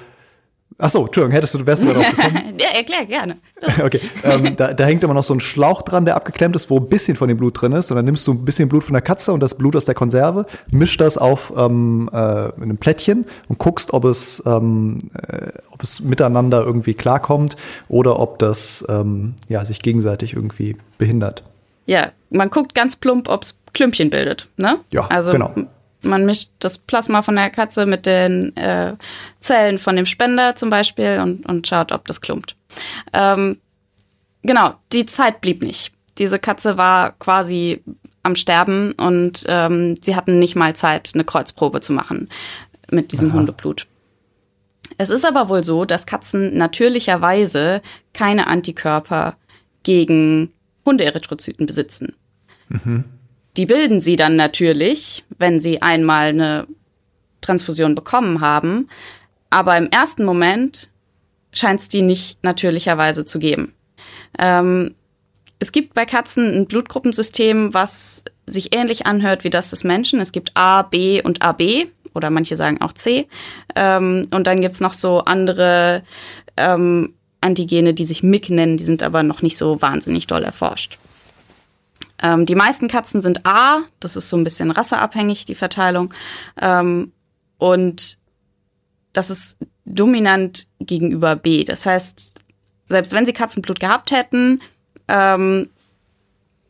Ach 0.79 0.89
so, 0.91 1.05
Entschuldigung, 1.05 1.31
hättest 1.31 1.55
du, 1.55 1.65
wärst 1.65 1.81
du 1.81 1.88
darauf 1.88 2.07
gekommen? 2.07 2.53
ja, 2.59 2.67
erklär 2.77 3.05
gerne. 3.05 3.38
okay, 3.83 4.00
ähm, 4.24 4.55
da, 4.55 4.74
da, 4.74 4.86
hängt 4.86 5.03
immer 5.03 5.15
noch 5.15 5.24
so 5.24 5.33
ein 5.33 5.39
Schlauch 5.39 5.81
dran, 5.81 6.05
der 6.05 6.15
abgeklemmt 6.15 6.55
ist, 6.55 6.69
wo 6.69 6.77
ein 6.77 6.88
bisschen 6.88 7.17
von 7.17 7.27
dem 7.27 7.38
Blut 7.38 7.59
drin 7.59 7.71
ist. 7.71 7.89
Und 7.89 7.95
dann 7.95 8.05
nimmst 8.05 8.27
du 8.27 8.33
ein 8.33 8.45
bisschen 8.45 8.69
Blut 8.69 8.83
von 8.83 8.93
der 8.93 9.01
Katze 9.01 9.33
und 9.33 9.39
das 9.39 9.57
Blut 9.57 9.75
aus 9.75 9.86
der 9.86 9.95
Konserve, 9.95 10.45
mischst 10.69 11.01
das 11.01 11.17
auf 11.17 11.51
ähm, 11.57 12.09
äh, 12.13 12.15
einem 12.15 12.77
Plättchen 12.77 13.25
und 13.47 13.57
guckst, 13.57 13.91
ob 13.91 14.05
es, 14.05 14.43
ähm, 14.45 15.00
äh, 15.13 15.47
ob 15.71 15.81
es 15.81 16.01
miteinander 16.01 16.63
irgendwie 16.63 16.93
klarkommt 16.93 17.55
oder 17.89 18.19
ob 18.19 18.38
das 18.38 18.86
ähm, 18.88 19.33
ja, 19.47 19.65
sich 19.65 19.81
gegenseitig 19.81 20.33
irgendwie 20.33 20.77
behindert. 21.00 21.43
Ja, 21.88 22.12
man 22.29 22.51
guckt 22.51 22.75
ganz 22.75 22.95
plump, 22.95 23.29
ob 23.29 23.43
es 23.43 23.57
Klümpchen 23.74 24.12
bildet. 24.12 24.47
Ne? 24.57 24.77
Ja, 24.91 25.07
also, 25.07 25.31
genau 25.31 25.55
man 26.07 26.25
mischt 26.25 26.49
das 26.59 26.77
Plasma 26.77 27.21
von 27.21 27.35
der 27.35 27.49
Katze 27.49 27.85
mit 27.85 28.05
den 28.05 28.55
äh, 28.57 28.95
Zellen 29.39 29.79
von 29.79 29.95
dem 29.95 30.05
Spender 30.05 30.55
zum 30.55 30.69
Beispiel 30.69 31.19
und, 31.21 31.45
und 31.45 31.67
schaut, 31.67 31.91
ob 31.91 32.05
das 32.07 32.21
klumpt. 32.21 32.55
Ähm, 33.13 33.57
genau, 34.41 34.75
die 34.93 35.05
Zeit 35.05 35.41
blieb 35.41 35.61
nicht. 35.61 35.93
Diese 36.17 36.39
Katze 36.39 36.77
war 36.77 37.11
quasi 37.19 37.83
am 38.23 38.35
Sterben 38.35 38.91
und 38.93 39.43
ähm, 39.47 39.95
sie 40.01 40.15
hatten 40.15 40.39
nicht 40.39 40.55
mal 40.55 40.75
Zeit, 40.75 41.11
eine 41.13 41.23
Kreuzprobe 41.23 41.81
zu 41.81 41.93
machen 41.93 42.29
mit 42.89 43.11
diesem 43.11 43.29
Aha. 43.29 43.37
Hundeblut. 43.37 43.87
Es 44.97 45.09
ist 45.09 45.25
aber 45.25 45.49
wohl 45.49 45.63
so, 45.63 45.85
dass 45.85 46.05
Katzen 46.05 46.57
natürlicherweise 46.57 47.81
keine 48.13 48.47
Antikörper 48.47 49.35
gegen 49.83 50.51
Hundeerythrozyten 50.85 51.65
besitzen. 51.65 52.15
Mhm. 52.69 53.03
Die 53.57 53.65
bilden 53.65 54.01
sie 54.01 54.15
dann 54.15 54.35
natürlich, 54.35 55.25
wenn 55.37 55.59
sie 55.59 55.81
einmal 55.81 56.27
eine 56.27 56.67
Transfusion 57.41 57.95
bekommen 57.95 58.41
haben. 58.41 58.87
Aber 59.49 59.77
im 59.77 59.89
ersten 59.89 60.25
Moment 60.25 60.89
scheint 61.51 61.79
es 61.79 61.89
die 61.89 62.01
nicht 62.01 62.43
natürlicherweise 62.43 63.25
zu 63.25 63.39
geben. 63.39 63.73
Ähm, 64.37 64.93
es 65.59 65.71
gibt 65.71 65.95
bei 65.95 66.05
Katzen 66.05 66.53
ein 66.53 66.67
Blutgruppensystem, 66.67 67.73
was 67.73 68.25
sich 68.45 68.75
ähnlich 68.75 69.07
anhört 69.07 69.43
wie 69.43 69.49
das 69.49 69.71
des 69.71 69.83
Menschen. 69.83 70.19
Es 70.19 70.31
gibt 70.31 70.51
A, 70.53 70.83
B 70.83 71.21
und 71.21 71.41
AB 71.41 71.87
oder 72.13 72.29
manche 72.29 72.55
sagen 72.55 72.81
auch 72.81 72.93
C. 72.93 73.27
Ähm, 73.75 74.27
und 74.31 74.45
dann 74.45 74.61
gibt's 74.61 74.81
noch 74.81 74.93
so 74.93 75.21
andere 75.21 76.03
ähm, 76.57 77.13
Antigene, 77.41 77.93
die 77.93 78.05
sich 78.05 78.23
MIG 78.23 78.49
nennen, 78.49 78.77
die 78.77 78.83
sind 78.83 79.03
aber 79.03 79.23
noch 79.23 79.41
nicht 79.41 79.57
so 79.57 79.81
wahnsinnig 79.81 80.27
doll 80.27 80.43
erforscht. 80.43 80.99
Ähm, 82.21 82.45
die 82.45 82.55
meisten 82.55 82.88
Katzen 82.88 83.21
sind 83.21 83.45
A, 83.45 83.81
das 84.00 84.15
ist 84.15 84.29
so 84.29 84.38
ein 84.38 84.43
bisschen 84.43 84.71
rasseabhängig, 84.71 85.45
die 85.45 85.55
Verteilung. 85.55 86.13
Ähm, 86.59 87.12
und 87.57 88.17
das 89.13 89.29
ist 89.29 89.57
dominant 89.86 90.67
gegenüber 90.79 91.36
B. 91.36 91.63
Das 91.63 91.86
heißt, 91.86 92.33
selbst 92.86 93.13
wenn 93.13 93.25
sie 93.25 93.33
Katzenblut 93.33 93.79
gehabt 93.79 94.12
hätten, 94.12 94.62
ähm, 95.07 95.69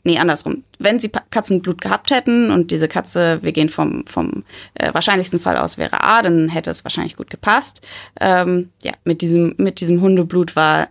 nee, 0.03 0.17
andersrum. 0.17 0.63
Wenn 0.79 0.99
sie 0.99 1.09
Katzenblut 1.09 1.81
gehabt 1.81 2.11
hätten 2.11 2.51
und 2.51 2.71
diese 2.71 2.87
Katze, 2.87 3.39
wir 3.41 3.51
gehen 3.51 3.69
vom, 3.69 4.05
vom 4.07 4.43
äh, 4.75 4.93
wahrscheinlichsten 4.93 5.39
Fall 5.39 5.57
aus, 5.57 5.77
wäre 5.77 6.03
A, 6.03 6.21
dann 6.21 6.49
hätte 6.49 6.71
es 6.71 6.83
wahrscheinlich 6.85 7.15
gut 7.15 7.29
gepasst. 7.29 7.81
Ähm, 8.19 8.69
ja, 8.83 8.93
mit 9.03 9.21
diesem, 9.21 9.55
mit 9.57 9.81
diesem 9.81 10.01
Hundeblut 10.01 10.55
war 10.55 10.89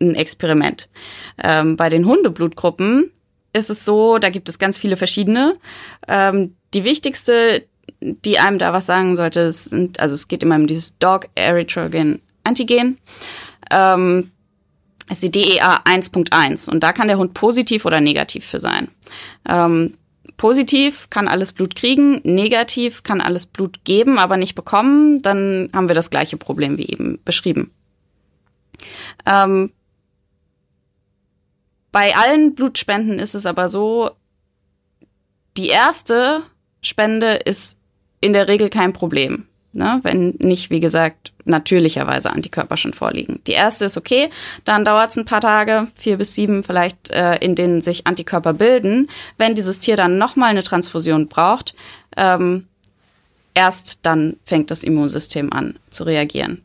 ein 0.00 0.14
Experiment. 0.14 0.88
Ähm, 1.42 1.76
bei 1.76 1.88
den 1.88 2.06
Hundeblutgruppen 2.06 3.10
ist 3.54 3.70
es 3.70 3.84
so, 3.84 4.18
da 4.18 4.28
gibt 4.28 4.48
es 4.48 4.58
ganz 4.58 4.76
viele 4.76 4.96
verschiedene. 4.96 5.56
Ähm, 6.06 6.56
die 6.74 6.84
wichtigste, 6.84 7.64
die 8.00 8.38
einem 8.38 8.58
da 8.58 8.72
was 8.72 8.86
sagen 8.86 9.16
sollte, 9.16 9.50
sind, 9.52 10.00
also 10.00 10.14
es 10.14 10.28
geht 10.28 10.42
immer 10.42 10.56
um 10.56 10.66
dieses 10.66 10.98
Dog 10.98 11.28
Erythrogen 11.34 12.20
Antigen. 12.42 12.98
Ähm, 13.70 14.30
ist 15.10 15.22
die 15.22 15.30
DEA 15.30 15.82
1.1 15.84 16.70
und 16.70 16.80
da 16.80 16.92
kann 16.92 17.08
der 17.08 17.18
Hund 17.18 17.34
positiv 17.34 17.84
oder 17.84 18.00
negativ 18.00 18.46
für 18.46 18.60
sein. 18.60 18.88
Ähm, 19.48 19.96
positiv 20.36 21.08
kann 21.10 21.28
alles 21.28 21.52
Blut 21.52 21.76
kriegen, 21.76 22.20
negativ 22.24 23.02
kann 23.02 23.20
alles 23.20 23.46
Blut 23.46 23.84
geben, 23.84 24.18
aber 24.18 24.36
nicht 24.36 24.54
bekommen, 24.54 25.22
dann 25.22 25.68
haben 25.74 25.88
wir 25.88 25.94
das 25.94 26.10
gleiche 26.10 26.38
Problem 26.38 26.78
wie 26.78 26.86
eben 26.86 27.20
beschrieben. 27.24 27.70
Ähm, 29.26 29.72
bei 31.94 32.16
allen 32.16 32.56
Blutspenden 32.56 33.20
ist 33.20 33.36
es 33.36 33.46
aber 33.46 33.68
so, 33.68 34.10
die 35.56 35.68
erste 35.68 36.42
Spende 36.82 37.34
ist 37.34 37.78
in 38.20 38.32
der 38.32 38.48
Regel 38.48 38.68
kein 38.68 38.92
Problem. 38.92 39.46
Ne? 39.70 40.00
Wenn 40.02 40.30
nicht, 40.40 40.70
wie 40.70 40.80
gesagt, 40.80 41.32
natürlicherweise 41.44 42.30
Antikörper 42.30 42.76
schon 42.76 42.94
vorliegen. 42.94 43.42
Die 43.46 43.52
erste 43.52 43.84
ist 43.84 43.96
okay, 43.96 44.28
dann 44.64 44.84
dauert 44.84 45.12
es 45.12 45.16
ein 45.18 45.24
paar 45.24 45.40
Tage, 45.40 45.86
vier 45.94 46.18
bis 46.18 46.34
sieben 46.34 46.64
vielleicht, 46.64 47.12
äh, 47.12 47.36
in 47.36 47.54
denen 47.54 47.80
sich 47.80 48.08
Antikörper 48.08 48.54
bilden. 48.54 49.08
Wenn 49.38 49.54
dieses 49.54 49.78
Tier 49.78 49.94
dann 49.94 50.18
nochmal 50.18 50.50
eine 50.50 50.64
Transfusion 50.64 51.28
braucht, 51.28 51.76
ähm, 52.16 52.66
erst 53.54 54.00
dann 54.02 54.36
fängt 54.44 54.72
das 54.72 54.82
Immunsystem 54.82 55.52
an 55.52 55.78
zu 55.90 56.02
reagieren. 56.02 56.64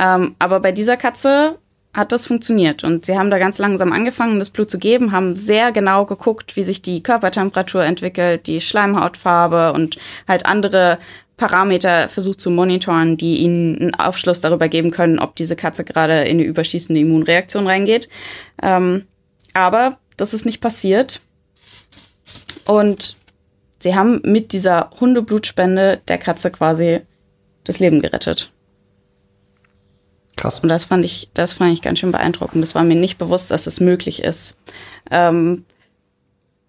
Ähm, 0.00 0.34
aber 0.40 0.58
bei 0.58 0.72
dieser 0.72 0.96
Katze 0.96 1.60
hat 1.94 2.12
das 2.12 2.26
funktioniert. 2.26 2.84
Und 2.84 3.06
sie 3.06 3.16
haben 3.16 3.30
da 3.30 3.38
ganz 3.38 3.58
langsam 3.58 3.92
angefangen, 3.92 4.40
das 4.40 4.50
Blut 4.50 4.70
zu 4.70 4.78
geben, 4.78 5.12
haben 5.12 5.36
sehr 5.36 5.72
genau 5.72 6.04
geguckt, 6.04 6.56
wie 6.56 6.64
sich 6.64 6.82
die 6.82 7.02
Körpertemperatur 7.02 7.84
entwickelt, 7.84 8.46
die 8.46 8.60
Schleimhautfarbe 8.60 9.72
und 9.72 9.96
halt 10.26 10.44
andere 10.44 10.98
Parameter 11.36 12.08
versucht 12.08 12.40
zu 12.40 12.50
monitoren, 12.50 13.16
die 13.16 13.38
ihnen 13.38 13.78
einen 13.78 13.94
Aufschluss 13.94 14.40
darüber 14.40 14.68
geben 14.68 14.90
können, 14.90 15.18
ob 15.18 15.36
diese 15.36 15.56
Katze 15.56 15.84
gerade 15.84 16.24
in 16.24 16.38
eine 16.38 16.44
überschießende 16.44 17.00
Immunreaktion 17.00 17.66
reingeht. 17.66 18.08
Ähm, 18.62 19.06
aber 19.52 19.98
das 20.16 20.34
ist 20.34 20.46
nicht 20.46 20.60
passiert. 20.60 21.20
Und 22.66 23.16
sie 23.80 23.94
haben 23.94 24.20
mit 24.24 24.52
dieser 24.52 24.90
Hundeblutspende 25.00 26.00
der 26.08 26.18
Katze 26.18 26.50
quasi 26.50 27.00
das 27.64 27.78
Leben 27.78 28.00
gerettet. 28.00 28.53
Krass. 30.44 30.58
Und 30.58 30.68
das 30.68 30.84
fand 30.84 31.06
ich, 31.06 31.30
das 31.32 31.54
fand 31.54 31.72
ich 31.72 31.80
ganz 31.80 32.00
schön 32.00 32.12
beeindruckend. 32.12 32.62
Das 32.62 32.74
war 32.74 32.84
mir 32.84 32.96
nicht 32.96 33.16
bewusst, 33.16 33.50
dass 33.50 33.66
es 33.66 33.80
möglich 33.80 34.22
ist. 34.22 34.56
Ähm, 35.10 35.64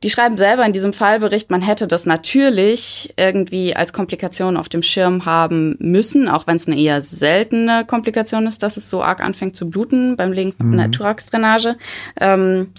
die 0.02 0.10
schreiben 0.10 0.38
selber 0.38 0.66
in 0.66 0.72
diesem 0.72 0.94
Fallbericht, 0.94 1.52
man 1.52 1.62
hätte 1.62 1.86
das 1.86 2.06
natürlich 2.06 3.14
irgendwie 3.18 3.76
als 3.76 3.92
Komplikation 3.92 4.56
auf 4.56 4.70
dem 4.70 4.82
Schirm 4.82 5.26
haben 5.26 5.76
müssen, 5.80 6.30
auch 6.30 6.48
wenn 6.48 6.56
es 6.56 6.68
eine 6.68 6.80
eher 6.80 7.02
seltene 7.02 7.84
Komplikation 7.86 8.48
ist, 8.48 8.64
dass 8.64 8.78
es 8.78 8.90
so 8.90 9.04
arg 9.04 9.20
anfängt 9.20 9.58
zu 9.58 9.70
bluten 9.70 10.16
beim 10.16 10.32
Legen 10.32 10.54
mhm. 10.58 10.94
Thoraxdrainage. 10.94 11.76
Ähm, 12.22 12.72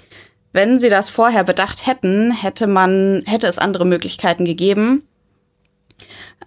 wenn 0.52 0.80
sie 0.80 0.88
das 0.88 1.10
vorher 1.10 1.44
bedacht 1.44 1.86
hätten, 1.86 2.32
hätte 2.32 2.66
man, 2.66 3.22
hätte 3.26 3.48
es 3.48 3.58
andere 3.58 3.84
Möglichkeiten 3.84 4.46
gegeben. 4.46 5.02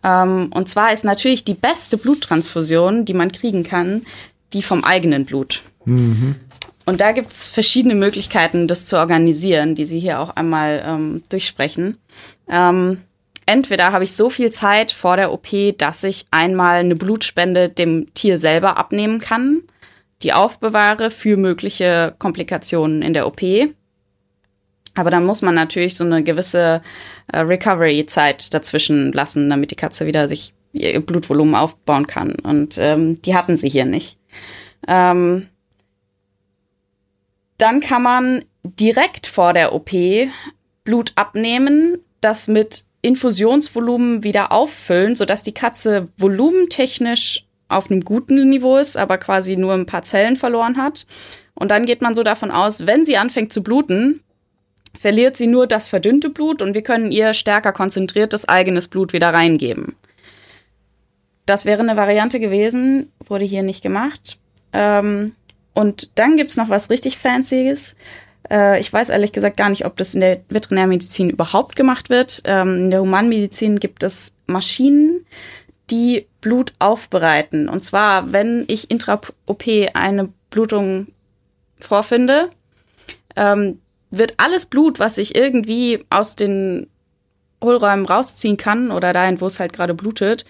Ähm, 0.03 0.49
und 0.53 0.69
zwar 0.69 0.91
ist 0.91 1.03
natürlich 1.03 1.43
die 1.43 1.53
beste 1.53 1.97
Bluttransfusion, 1.97 3.05
die 3.05 3.13
man 3.13 3.31
kriegen 3.31 3.63
kann, 3.63 4.05
die 4.53 4.63
vom 4.63 4.83
eigenen 4.83 5.25
Blut. 5.25 5.61
Mhm. 5.85 6.35
Und 6.85 7.01
da 7.01 7.11
gibt 7.11 7.31
es 7.31 7.49
verschiedene 7.49 7.93
Möglichkeiten, 7.93 8.67
das 8.67 8.85
zu 8.85 8.97
organisieren, 8.97 9.75
die 9.75 9.85
Sie 9.85 9.99
hier 9.99 10.19
auch 10.19 10.31
einmal 10.31 10.83
ähm, 10.85 11.23
durchsprechen. 11.29 11.97
Ähm, 12.49 13.01
entweder 13.45 13.91
habe 13.91 14.03
ich 14.03 14.13
so 14.13 14.29
viel 14.31 14.51
Zeit 14.51 14.91
vor 14.91 15.15
der 15.15 15.31
OP, 15.31 15.47
dass 15.77 16.03
ich 16.03 16.25
einmal 16.31 16.79
eine 16.79 16.95
Blutspende 16.95 17.69
dem 17.69 18.11
Tier 18.15 18.39
selber 18.39 18.77
abnehmen 18.77 19.19
kann, 19.19 19.61
die 20.23 20.33
aufbewahre 20.33 21.11
für 21.11 21.37
mögliche 21.37 22.15
Komplikationen 22.17 23.03
in 23.03 23.13
der 23.13 23.27
OP. 23.27 23.41
Aber 24.95 25.11
dann 25.11 25.25
muss 25.25 25.41
man 25.41 25.55
natürlich 25.55 25.95
so 25.95 26.03
eine 26.03 26.23
gewisse 26.23 26.81
äh, 27.31 27.39
Recovery-Zeit 27.39 28.53
dazwischen 28.53 29.13
lassen, 29.13 29.49
damit 29.49 29.71
die 29.71 29.75
Katze 29.75 30.05
wieder 30.05 30.27
sich 30.27 30.53
ihr 30.73 30.99
Blutvolumen 30.99 31.55
aufbauen 31.55 32.07
kann. 32.07 32.33
Und 32.33 32.77
ähm, 32.77 33.21
die 33.21 33.35
hatten 33.35 33.57
sie 33.57 33.69
hier 33.69 33.85
nicht. 33.85 34.18
Ähm, 34.89 35.47
dann 37.59 37.79
kann 37.79 38.01
man 38.01 38.45
direkt 38.63 39.27
vor 39.27 39.53
der 39.53 39.73
OP 39.73 39.91
Blut 40.83 41.11
abnehmen, 41.15 41.99
das 42.21 42.47
mit 42.47 42.85
Infusionsvolumen 43.01 44.23
wieder 44.23 44.51
auffüllen, 44.51 45.15
sodass 45.15 45.43
die 45.43 45.53
Katze 45.53 46.07
volumentechnisch 46.17 47.45
auf 47.69 47.91
einem 47.91 48.01
guten 48.01 48.49
Niveau 48.49 48.77
ist, 48.77 48.97
aber 48.97 49.19
quasi 49.19 49.55
nur 49.55 49.73
ein 49.73 49.85
paar 49.85 50.01
Zellen 50.01 50.35
verloren 50.35 50.77
hat. 50.77 51.05
Und 51.53 51.69
dann 51.69 51.85
geht 51.85 52.01
man 52.01 52.15
so 52.15 52.23
davon 52.23 52.49
aus, 52.49 52.87
wenn 52.87 53.05
sie 53.05 53.17
anfängt 53.17 53.53
zu 53.53 53.61
bluten, 53.61 54.23
verliert 54.99 55.37
sie 55.37 55.45
nur 55.45 55.67
das 55.67 55.87
verdünnte 55.87 56.29
Blut 56.29 56.63
und 56.63 56.73
wir 56.73 56.81
können 56.81 57.11
ihr 57.11 57.35
stärker 57.35 57.73
konzentriertes 57.73 58.49
eigenes 58.49 58.87
Blut 58.87 59.13
wieder 59.13 59.33
reingeben. 59.33 59.95
Das 61.45 61.65
wäre 61.65 61.81
eine 61.83 61.95
Variante 61.95 62.39
gewesen, 62.39 63.11
wurde 63.19 63.45
hier 63.45 63.63
nicht 63.63 63.83
gemacht. 63.83 64.39
Ähm, 64.73 65.35
und 65.73 66.17
dann 66.19 66.37
gibt's 66.37 66.57
noch 66.57 66.69
was 66.69 66.89
richtig 66.89 67.17
Fancyes. 67.17 67.95
Äh, 68.49 68.79
ich 68.79 68.91
weiß 68.91 69.09
ehrlich 69.09 69.31
gesagt 69.31 69.57
gar 69.57 69.69
nicht, 69.69 69.85
ob 69.85 69.97
das 69.97 70.13
in 70.13 70.21
der 70.21 70.41
Veterinärmedizin 70.49 71.29
überhaupt 71.29 71.75
gemacht 71.75 72.09
wird. 72.09 72.41
Ähm, 72.45 72.75
in 72.75 72.91
der 72.91 73.01
Humanmedizin 73.01 73.79
gibt 73.79 74.03
es 74.03 74.35
Maschinen, 74.47 75.25
die 75.89 76.27
Blut 76.41 76.73
aufbereiten. 76.79 77.69
Und 77.69 77.83
zwar, 77.83 78.31
wenn 78.31 78.65
ich 78.67 78.91
intra-OP 78.91 79.63
eine 79.93 80.29
Blutung 80.49 81.07
vorfinde, 81.79 82.49
ähm, 83.35 83.79
wird 84.11 84.35
alles 84.37 84.65
Blut, 84.65 84.99
was 84.99 85.17
ich 85.17 85.35
irgendwie 85.35 86.05
aus 86.09 86.35
den 86.35 86.87
Hohlräumen 87.63 88.05
rausziehen 88.05 88.57
kann 88.57 88.91
oder 88.91 89.13
dahin, 89.13 89.41
wo 89.41 89.47
es 89.47 89.59
halt 89.59 89.73
gerade 89.73 89.93
blutet, 89.93 90.45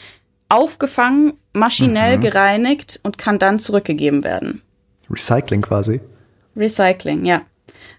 aufgefangen, 0.47 1.33
maschinell 1.59 2.17
mhm. 2.17 2.21
gereinigt 2.21 2.99
und 3.03 3.17
kann 3.17 3.39
dann 3.39 3.59
zurückgegeben 3.59 4.23
werden. 4.23 4.61
Recycling 5.09 5.61
quasi. 5.61 6.01
Recycling, 6.55 7.25
ja. 7.25 7.41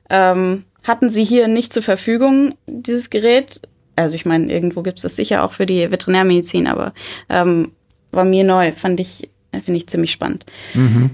Ähm, 0.08 0.64
hatten 0.82 1.10
sie 1.10 1.24
hier 1.24 1.48
nicht 1.48 1.72
zur 1.72 1.82
Verfügung, 1.82 2.54
dieses 2.66 3.10
Gerät. 3.10 3.60
Also 3.96 4.14
ich 4.14 4.26
meine, 4.26 4.50
irgendwo 4.50 4.82
gibt 4.82 4.98
es 4.98 5.02
das 5.02 5.16
sicher 5.16 5.44
auch 5.44 5.52
für 5.52 5.66
die 5.66 5.90
Veterinärmedizin, 5.90 6.66
aber 6.66 6.92
ähm, 7.28 7.72
war 8.10 8.24
mir 8.24 8.44
neu, 8.44 8.72
fand 8.72 8.98
ich, 9.00 9.28
finde 9.52 9.76
ich 9.76 9.88
ziemlich 9.88 10.12
spannend. 10.12 10.46
Mhm. 10.74 11.10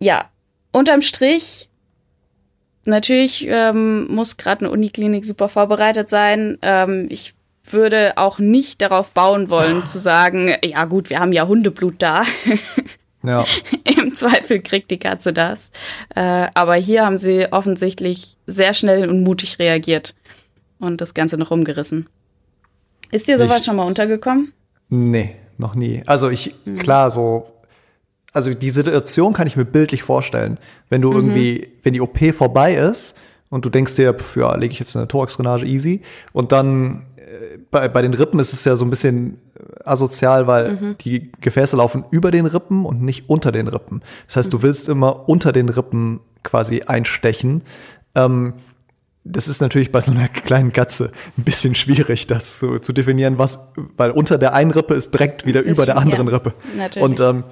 Ja, 0.00 0.30
unterm 0.72 1.02
Strich, 1.02 1.68
natürlich 2.84 3.46
ähm, 3.48 4.06
muss 4.14 4.36
gerade 4.36 4.64
eine 4.64 4.70
Uniklinik 4.70 5.24
super 5.24 5.48
vorbereitet 5.48 6.08
sein. 6.08 6.58
Ähm, 6.62 7.06
ich 7.10 7.34
würde 7.70 8.12
auch 8.16 8.38
nicht 8.38 8.82
darauf 8.82 9.10
bauen 9.10 9.50
wollen, 9.50 9.86
zu 9.86 9.98
sagen, 9.98 10.54
ja 10.64 10.84
gut, 10.84 11.10
wir 11.10 11.20
haben 11.20 11.32
ja 11.32 11.46
Hundeblut 11.46 11.96
da. 11.98 12.24
Ja. 13.26 13.46
Im 13.98 14.14
Zweifel 14.14 14.60
kriegt 14.60 14.90
die 14.90 14.98
Katze 14.98 15.32
das. 15.32 15.70
Äh, 16.14 16.48
aber 16.52 16.74
hier 16.74 17.06
haben 17.06 17.16
sie 17.16 17.50
offensichtlich 17.50 18.36
sehr 18.46 18.74
schnell 18.74 19.08
und 19.08 19.22
mutig 19.22 19.58
reagiert 19.58 20.14
und 20.78 21.00
das 21.00 21.14
Ganze 21.14 21.38
noch 21.38 21.50
umgerissen. 21.50 22.08
Ist 23.10 23.26
dir 23.26 23.38
sowas 23.38 23.60
ich, 23.60 23.64
schon 23.64 23.76
mal 23.76 23.86
untergekommen? 23.86 24.52
Nee, 24.90 25.36
noch 25.56 25.74
nie. 25.74 26.02
Also 26.06 26.28
ich, 26.28 26.54
mhm. 26.64 26.78
klar, 26.78 27.10
so, 27.10 27.46
also 28.32 28.52
die 28.52 28.70
Situation 28.70 29.32
kann 29.32 29.46
ich 29.46 29.56
mir 29.56 29.64
bildlich 29.64 30.02
vorstellen. 30.02 30.58
Wenn 30.90 31.00
du 31.00 31.10
mhm. 31.10 31.16
irgendwie, 31.16 31.68
wenn 31.82 31.94
die 31.94 32.00
OP 32.00 32.18
vorbei 32.34 32.74
ist 32.74 33.16
und 33.48 33.64
du 33.64 33.70
denkst 33.70 33.96
dir, 33.96 34.12
pf, 34.12 34.36
ja, 34.36 34.54
lege 34.56 34.72
ich 34.72 34.80
jetzt 34.80 34.96
eine 34.96 35.08
Thoraxdrainage 35.08 35.64
easy 35.64 36.02
und 36.32 36.52
dann 36.52 37.06
bei, 37.70 37.88
bei 37.88 38.02
den 38.02 38.14
Rippen 38.14 38.38
ist 38.40 38.52
es 38.52 38.64
ja 38.64 38.76
so 38.76 38.84
ein 38.84 38.90
bisschen 38.90 39.38
asozial, 39.84 40.46
weil 40.46 40.72
mhm. 40.72 40.98
die 40.98 41.32
Gefäße 41.40 41.76
laufen 41.76 42.04
über 42.10 42.30
den 42.30 42.46
Rippen 42.46 42.84
und 42.84 43.02
nicht 43.02 43.28
unter 43.28 43.52
den 43.52 43.68
Rippen. 43.68 44.02
Das 44.26 44.36
heißt, 44.36 44.52
du 44.52 44.62
willst 44.62 44.88
immer 44.88 45.28
unter 45.28 45.52
den 45.52 45.68
Rippen 45.68 46.20
quasi 46.42 46.82
einstechen. 46.82 47.62
Ähm, 48.14 48.54
das 49.24 49.48
ist 49.48 49.60
natürlich 49.60 49.90
bei 49.90 50.00
so 50.00 50.12
einer 50.12 50.28
kleinen 50.28 50.72
Katze 50.72 51.10
ein 51.38 51.44
bisschen 51.44 51.74
schwierig, 51.74 52.26
das 52.26 52.58
zu, 52.58 52.78
zu 52.78 52.92
definieren, 52.92 53.38
was, 53.38 53.70
weil 53.96 54.10
unter 54.10 54.38
der 54.38 54.52
einen 54.52 54.70
Rippe 54.70 54.94
ist 54.94 55.12
direkt 55.12 55.46
wieder 55.46 55.62
ist 55.62 55.72
über 55.72 55.86
der 55.86 55.96
anderen 55.96 56.28
ja, 56.28 56.34
Rippe. 56.34 56.54
Natürlich. 56.76 57.02
Und 57.02 57.20
ähm, 57.20 57.44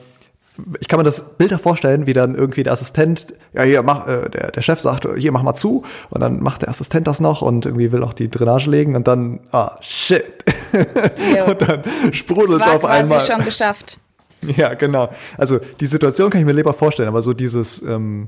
ich 0.81 0.89
kann 0.89 0.99
mir 0.99 1.05
das 1.05 1.37
Bild 1.37 1.53
vorstellen, 1.61 2.07
wie 2.07 2.13
dann 2.13 2.35
irgendwie 2.35 2.63
der 2.63 2.75
Assistent, 2.75 3.35
ja 3.55 3.63
hier 3.63 3.83
mach, 3.83 4.07
äh, 4.07 4.29
der, 4.29 4.51
der 4.51 4.63
Chef 4.63 4.81
sagt, 4.81 5.09
hier 5.17 5.33
mach 5.33 5.43
mal 5.43 5.55
zu 5.55 5.85
und 6.11 6.21
dann 6.21 6.43
macht 6.43 6.63
der 6.63 6.69
Assistent 6.69 7.07
das 7.07 7.21
noch 7.21 7.43
und 7.43 7.65
irgendwie 7.67 7.91
will 7.91 8.03
auch 8.03 8.13
die 8.13 8.31
Drainage 8.31 8.69
legen 8.69 8.95
und 8.95 9.09
dann, 9.09 9.41
ah 9.53 9.79
shit, 9.81 10.45
und 11.47 11.63
dann 11.63 11.83
sprudelt 12.13 12.61
es 12.61 12.69
auf 12.69 12.85
einmal. 12.85 13.19
Das 13.19 13.27
schon 13.27 13.45
geschafft. 13.45 13.99
Ja, 14.57 14.75
genau. 14.75 15.09
Also 15.39 15.61
die 15.79 15.87
Situation 15.87 16.29
kann 16.29 16.41
ich 16.41 16.47
mir 16.47 16.53
lieber 16.53 16.75
vorstellen, 16.75 17.09
aber 17.09 17.23
so 17.23 17.33
dieses, 17.33 17.81
ähm, 17.83 18.27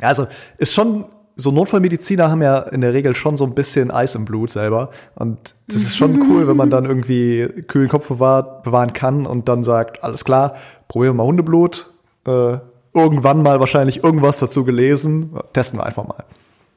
also 0.00 0.28
ist 0.58 0.72
schon 0.72 1.06
so 1.36 1.50
Notfallmediziner 1.50 2.30
haben 2.30 2.42
ja 2.42 2.58
in 2.58 2.80
der 2.80 2.94
Regel 2.94 3.14
schon 3.14 3.36
so 3.36 3.44
ein 3.44 3.54
bisschen 3.54 3.90
Eis 3.90 4.14
im 4.14 4.24
Blut 4.24 4.50
selber. 4.50 4.90
Und 5.16 5.54
das 5.66 5.82
ist 5.82 5.96
schon 5.96 6.30
cool, 6.30 6.46
wenn 6.46 6.56
man 6.56 6.70
dann 6.70 6.84
irgendwie 6.84 7.48
kühlen 7.66 7.88
Kopf 7.88 8.08
bewahrt, 8.08 8.62
bewahren 8.62 8.92
kann 8.92 9.26
und 9.26 9.48
dann 9.48 9.64
sagt, 9.64 10.04
alles 10.04 10.24
klar, 10.24 10.54
probieren 10.88 11.14
wir 11.14 11.22
mal 11.22 11.26
Hundeblut. 11.26 11.90
Äh, 12.26 12.58
irgendwann 12.94 13.42
mal 13.42 13.58
wahrscheinlich 13.58 14.04
irgendwas 14.04 14.38
dazu 14.38 14.64
gelesen. 14.64 15.30
Testen 15.52 15.80
wir 15.80 15.86
einfach 15.86 16.06
mal. 16.06 16.24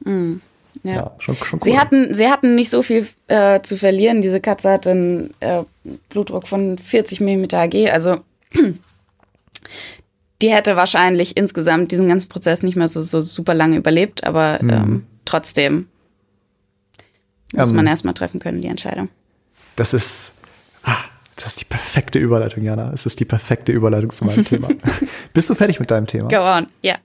Mm, 0.04 0.40
ja. 0.82 0.94
ja. 0.94 1.10
schon, 1.18 1.36
schon 1.36 1.60
cool. 1.60 1.64
Sie 1.64 1.78
hatten, 1.78 2.12
sie 2.12 2.28
hatten 2.28 2.54
nicht 2.56 2.70
so 2.70 2.82
viel 2.82 3.06
äh, 3.28 3.62
zu 3.62 3.76
verlieren. 3.76 4.22
Diese 4.22 4.40
Katze 4.40 4.70
hat 4.72 4.86
einen 4.88 5.34
äh, 5.40 5.62
Blutdruck 6.08 6.48
von 6.48 6.78
40 6.78 7.20
mm 7.20 7.44
Ag. 7.52 7.74
Also 7.92 8.16
die 10.42 10.50
hätte 10.52 10.76
wahrscheinlich 10.76 11.36
insgesamt 11.36 11.90
diesen 11.92 12.08
ganzen 12.08 12.28
Prozess 12.28 12.62
nicht 12.62 12.76
mehr 12.76 12.88
so, 12.88 13.02
so 13.02 13.20
super 13.20 13.54
lange 13.54 13.76
überlebt, 13.76 14.24
aber 14.24 14.58
mhm. 14.62 14.70
ähm, 14.70 15.06
trotzdem 15.24 15.88
muss 17.52 17.70
ähm, 17.70 17.76
man 17.76 17.86
erstmal 17.86 18.14
treffen 18.14 18.40
können, 18.40 18.60
die 18.62 18.68
Entscheidung. 18.68 19.08
Das 19.76 19.94
ist, 19.94 20.34
ah, 20.84 20.96
das 21.36 21.48
ist 21.48 21.60
die 21.60 21.64
perfekte 21.64 22.18
Überleitung, 22.18 22.62
Jana. 22.62 22.92
Es 22.92 23.06
ist 23.06 23.20
die 23.20 23.24
perfekte 23.24 23.72
Überleitung 23.72 24.10
zu 24.10 24.24
meinem 24.24 24.44
Thema. 24.44 24.68
Bist 25.32 25.48
du 25.50 25.54
fertig 25.54 25.80
mit 25.80 25.90
deinem 25.90 26.06
Thema? 26.06 26.28
Go 26.28 26.36
on, 26.36 26.66
ja. 26.82 26.94
Yeah. 26.94 26.98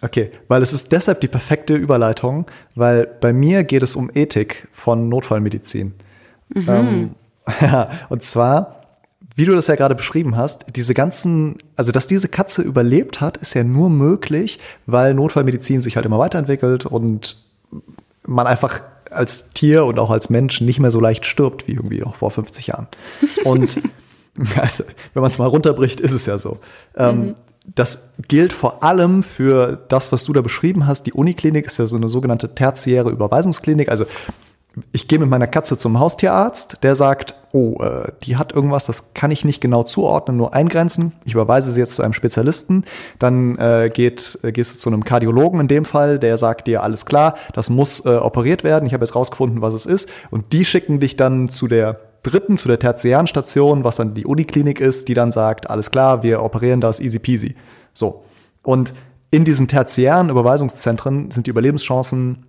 Okay, 0.00 0.30
weil 0.48 0.62
es 0.62 0.72
ist 0.72 0.90
deshalb 0.92 1.20
die 1.20 1.28
perfekte 1.28 1.74
Überleitung, 1.74 2.46
weil 2.76 3.06
bei 3.06 3.32
mir 3.32 3.64
geht 3.64 3.82
es 3.82 3.94
um 3.94 4.10
Ethik 4.14 4.68
von 4.72 5.08
Notfallmedizin. 5.08 5.94
Mhm. 6.48 6.66
Ähm, 6.68 7.14
ja, 7.60 7.90
und 8.08 8.22
zwar 8.22 8.79
wie 9.36 9.44
du 9.44 9.54
das 9.54 9.66
ja 9.68 9.76
gerade 9.76 9.94
beschrieben 9.94 10.36
hast, 10.36 10.66
diese 10.74 10.94
ganzen, 10.94 11.56
also 11.76 11.92
dass 11.92 12.06
diese 12.06 12.28
Katze 12.28 12.62
überlebt 12.62 13.20
hat, 13.20 13.36
ist 13.36 13.54
ja 13.54 13.64
nur 13.64 13.90
möglich, 13.90 14.58
weil 14.86 15.14
Notfallmedizin 15.14 15.80
sich 15.80 15.96
halt 15.96 16.06
immer 16.06 16.18
weiterentwickelt 16.18 16.86
und 16.86 17.36
man 18.26 18.46
einfach 18.46 18.82
als 19.10 19.48
Tier 19.50 19.84
und 19.84 19.98
auch 19.98 20.10
als 20.10 20.30
Mensch 20.30 20.60
nicht 20.60 20.78
mehr 20.78 20.90
so 20.90 21.00
leicht 21.00 21.26
stirbt 21.26 21.66
wie 21.68 21.72
irgendwie 21.72 21.98
noch 21.98 22.14
vor 22.14 22.30
50 22.30 22.68
Jahren. 22.68 22.88
Und 23.44 23.80
also, 24.56 24.84
wenn 25.14 25.22
man 25.22 25.30
es 25.30 25.38
mal 25.38 25.46
runterbricht, 25.46 26.00
ist 26.00 26.12
es 26.12 26.26
ja 26.26 26.38
so. 26.38 26.58
Ähm, 26.96 27.18
mhm. 27.18 27.34
Das 27.74 28.10
gilt 28.26 28.52
vor 28.52 28.82
allem 28.82 29.22
für 29.22 29.84
das, 29.88 30.12
was 30.12 30.24
du 30.24 30.32
da 30.32 30.40
beschrieben 30.40 30.86
hast. 30.86 31.04
Die 31.04 31.12
Uniklinik 31.12 31.66
ist 31.66 31.78
ja 31.78 31.86
so 31.86 31.96
eine 31.96 32.08
sogenannte 32.08 32.54
tertiäre 32.54 33.10
Überweisungsklinik. 33.10 33.88
Also 33.90 34.06
ich 34.92 35.08
gehe 35.08 35.18
mit 35.18 35.28
meiner 35.28 35.46
Katze 35.46 35.76
zum 35.76 35.98
Haustierarzt, 35.98 36.78
der 36.82 36.94
sagt, 36.94 37.34
oh, 37.52 37.82
äh, 37.82 38.12
die 38.22 38.36
hat 38.36 38.52
irgendwas, 38.52 38.86
das 38.86 39.12
kann 39.14 39.30
ich 39.30 39.44
nicht 39.44 39.60
genau 39.60 39.82
zuordnen, 39.82 40.36
nur 40.36 40.54
eingrenzen. 40.54 41.12
Ich 41.24 41.34
überweise 41.34 41.72
sie 41.72 41.80
jetzt 41.80 41.96
zu 41.96 42.02
einem 42.02 42.12
Spezialisten. 42.12 42.84
Dann 43.18 43.56
äh, 43.58 43.90
geht, 43.92 44.38
äh, 44.42 44.52
gehst 44.52 44.74
du 44.74 44.78
zu 44.78 44.88
einem 44.90 45.04
Kardiologen 45.04 45.60
in 45.60 45.68
dem 45.68 45.84
Fall, 45.84 46.18
der 46.18 46.36
sagt 46.36 46.68
dir, 46.68 46.82
alles 46.82 47.06
klar, 47.06 47.34
das 47.52 47.70
muss 47.70 48.04
äh, 48.06 48.10
operiert 48.10 48.62
werden. 48.62 48.86
Ich 48.86 48.94
habe 48.94 49.04
jetzt 49.04 49.16
rausgefunden, 49.16 49.60
was 49.60 49.74
es 49.74 49.86
ist. 49.86 50.08
Und 50.30 50.52
die 50.52 50.64
schicken 50.64 51.00
dich 51.00 51.16
dann 51.16 51.48
zu 51.48 51.66
der 51.66 51.98
dritten, 52.22 52.56
zu 52.56 52.68
der 52.68 52.78
tertiären 52.78 53.26
Station, 53.26 53.82
was 53.82 53.96
dann 53.96 54.14
die 54.14 54.26
Uniklinik 54.26 54.78
ist, 54.78 55.08
die 55.08 55.14
dann 55.14 55.32
sagt, 55.32 55.70
alles 55.70 55.90
klar, 55.90 56.22
wir 56.22 56.42
operieren 56.42 56.80
das 56.80 57.00
easy 57.00 57.18
peasy. 57.18 57.56
So. 57.94 58.24
Und 58.62 58.92
in 59.30 59.44
diesen 59.44 59.68
tertiären 59.68 60.28
Überweisungszentren 60.28 61.30
sind 61.30 61.46
die 61.46 61.50
Überlebenschancen 61.50 62.44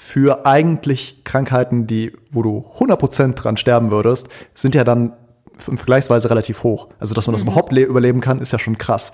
für 0.00 0.46
eigentlich 0.46 1.24
Krankheiten, 1.24 1.88
die, 1.88 2.12
wo 2.30 2.42
du 2.42 2.64
100% 2.78 3.34
dran 3.34 3.56
sterben 3.56 3.90
würdest, 3.90 4.28
sind 4.54 4.76
ja 4.76 4.84
dann 4.84 5.12
vergleichsweise 5.56 6.30
relativ 6.30 6.62
hoch. 6.62 6.86
Also, 7.00 7.14
dass 7.14 7.26
man 7.26 7.34
das 7.34 7.42
mhm. 7.42 7.50
überhaupt 7.50 7.72
überleben 7.72 8.20
kann, 8.20 8.40
ist 8.40 8.52
ja 8.52 8.60
schon 8.60 8.78
krass. 8.78 9.12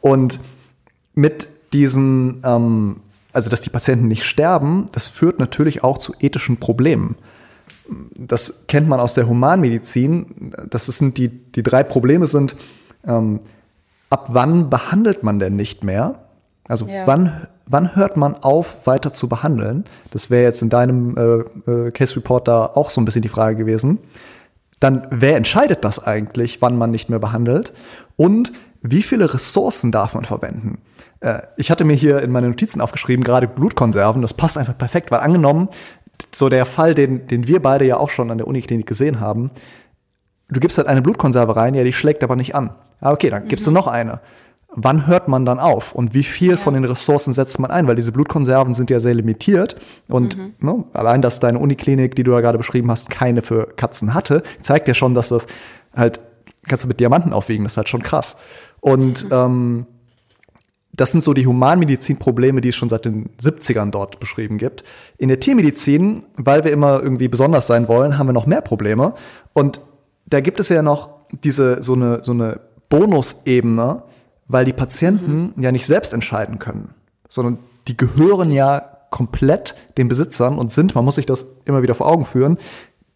Und 0.00 0.40
mit 1.14 1.48
diesen, 1.72 2.42
ähm, 2.44 2.96
also 3.32 3.50
dass 3.50 3.60
die 3.60 3.70
Patienten 3.70 4.08
nicht 4.08 4.24
sterben, 4.24 4.86
das 4.90 5.06
führt 5.06 5.38
natürlich 5.38 5.84
auch 5.84 5.96
zu 5.96 6.12
ethischen 6.18 6.58
Problemen. 6.58 7.14
Das 8.18 8.64
kennt 8.66 8.88
man 8.88 8.98
aus 8.98 9.14
der 9.14 9.28
Humanmedizin. 9.28 10.52
Das 10.68 10.86
sind 10.86 11.18
die, 11.18 11.28
die 11.28 11.62
drei 11.62 11.84
Probleme 11.84 12.26
sind, 12.26 12.56
ähm, 13.06 13.40
ab 14.10 14.30
wann 14.32 14.70
behandelt 14.70 15.22
man 15.22 15.38
denn 15.38 15.54
nicht 15.54 15.84
mehr? 15.84 16.26
Also 16.66 16.88
ja. 16.88 17.06
wann 17.06 17.46
wann 17.66 17.96
hört 17.96 18.16
man 18.16 18.34
auf, 18.34 18.86
weiter 18.86 19.12
zu 19.12 19.28
behandeln? 19.28 19.84
Das 20.10 20.30
wäre 20.30 20.44
jetzt 20.44 20.62
in 20.62 20.70
deinem 20.70 21.16
äh, 21.16 21.70
äh, 21.70 21.90
Case 21.90 22.16
Report 22.16 22.46
da 22.48 22.66
auch 22.66 22.90
so 22.90 23.00
ein 23.00 23.04
bisschen 23.04 23.22
die 23.22 23.28
Frage 23.28 23.56
gewesen. 23.56 23.98
Dann, 24.80 25.06
wer 25.10 25.36
entscheidet 25.36 25.84
das 25.84 26.04
eigentlich, 26.04 26.62
wann 26.62 26.76
man 26.76 26.90
nicht 26.90 27.08
mehr 27.08 27.18
behandelt? 27.18 27.72
Und 28.16 28.52
wie 28.82 29.02
viele 29.02 29.32
Ressourcen 29.32 29.90
darf 29.90 30.14
man 30.14 30.24
verwenden? 30.24 30.78
Äh, 31.20 31.42
ich 31.56 31.70
hatte 31.70 31.84
mir 31.84 31.94
hier 31.94 32.22
in 32.22 32.30
meine 32.30 32.48
Notizen 32.48 32.80
aufgeschrieben, 32.80 33.24
gerade 33.24 33.48
Blutkonserven, 33.48 34.22
das 34.22 34.34
passt 34.34 34.58
einfach 34.58 34.78
perfekt, 34.78 35.10
weil 35.10 35.20
angenommen, 35.20 35.68
so 36.32 36.48
der 36.48 36.64
Fall, 36.64 36.94
den, 36.94 37.26
den 37.26 37.46
wir 37.46 37.60
beide 37.60 37.84
ja 37.84 37.96
auch 37.96 38.10
schon 38.10 38.30
an 38.30 38.38
der 38.38 38.46
Uniklinik 38.46 38.86
gesehen 38.86 39.20
haben, 39.20 39.50
du 40.48 40.60
gibst 40.60 40.78
halt 40.78 40.88
eine 40.88 41.02
Blutkonserve 41.02 41.56
rein, 41.56 41.74
ja, 41.74 41.84
die 41.84 41.92
schlägt 41.92 42.22
aber 42.22 42.36
nicht 42.36 42.54
an. 42.54 42.70
Ah, 43.00 43.12
okay, 43.12 43.28
dann 43.28 43.48
gibst 43.48 43.66
mhm. 43.66 43.72
du 43.72 43.80
noch 43.80 43.86
eine 43.88 44.20
wann 44.74 45.06
hört 45.06 45.28
man 45.28 45.44
dann 45.44 45.58
auf 45.58 45.94
und 45.94 46.12
wie 46.12 46.24
viel 46.24 46.52
ja. 46.52 46.56
von 46.56 46.74
den 46.74 46.84
Ressourcen 46.84 47.32
setzt 47.32 47.58
man 47.58 47.70
ein, 47.70 47.86
weil 47.86 47.96
diese 47.96 48.12
Blutkonserven 48.12 48.74
sind 48.74 48.90
ja 48.90 49.00
sehr 49.00 49.14
limitiert 49.14 49.76
und 50.08 50.36
mhm. 50.36 50.54
ne, 50.60 50.84
allein, 50.92 51.22
dass 51.22 51.40
deine 51.40 51.58
Uniklinik, 51.58 52.14
die 52.14 52.22
du 52.22 52.32
ja 52.32 52.40
gerade 52.40 52.58
beschrieben 52.58 52.90
hast, 52.90 53.08
keine 53.08 53.42
für 53.42 53.68
Katzen 53.76 54.12
hatte, 54.12 54.42
zeigt 54.60 54.88
ja 54.88 54.94
schon, 54.94 55.14
dass 55.14 55.28
das 55.30 55.46
halt 55.94 56.20
kannst 56.68 56.84
du 56.84 56.88
mit 56.88 57.00
Diamanten 57.00 57.32
aufwiegen, 57.32 57.64
das 57.64 57.74
ist 57.74 57.76
halt 57.76 57.88
schon 57.88 58.02
krass. 58.02 58.36
Und 58.80 59.24
mhm. 59.24 59.32
ähm, 59.32 59.86
Das 60.92 61.12
sind 61.12 61.22
so 61.22 61.34
die 61.34 61.46
Humanmedizin-Probleme, 61.46 62.60
die 62.60 62.70
es 62.70 62.76
schon 62.76 62.88
seit 62.88 63.04
den 63.04 63.28
70ern 63.36 63.90
dort 63.90 64.18
beschrieben 64.18 64.56
gibt. 64.58 64.82
In 65.18 65.28
der 65.28 65.40
Tiermedizin, 65.40 66.24
weil 66.36 66.64
wir 66.64 66.72
immer 66.72 67.02
irgendwie 67.02 67.28
besonders 67.28 67.66
sein 67.66 67.86
wollen, 67.86 68.16
haben 68.16 68.28
wir 68.28 68.32
noch 68.32 68.46
mehr 68.46 68.62
Probleme. 68.62 69.14
Und 69.52 69.80
da 70.26 70.40
gibt 70.40 70.58
es 70.58 70.70
ja 70.70 70.82
noch 70.82 71.10
diese, 71.44 71.82
so 71.82 71.92
eine, 71.92 72.24
so 72.24 72.32
eine 72.32 72.60
Bonusebene, 72.88 74.02
weil 74.48 74.64
die 74.64 74.72
Patienten 74.72 75.52
mhm. 75.56 75.62
ja 75.62 75.72
nicht 75.72 75.86
selbst 75.86 76.12
entscheiden 76.12 76.58
können, 76.58 76.94
sondern 77.28 77.58
die 77.88 77.96
gehören 77.96 78.52
ja 78.52 78.80
komplett 79.10 79.74
den 79.96 80.08
Besitzern 80.08 80.58
und 80.58 80.72
sind, 80.72 80.94
man 80.94 81.04
muss 81.04 81.14
sich 81.14 81.26
das 81.26 81.46
immer 81.64 81.82
wieder 81.82 81.94
vor 81.94 82.06
Augen 82.06 82.24
führen, 82.24 82.58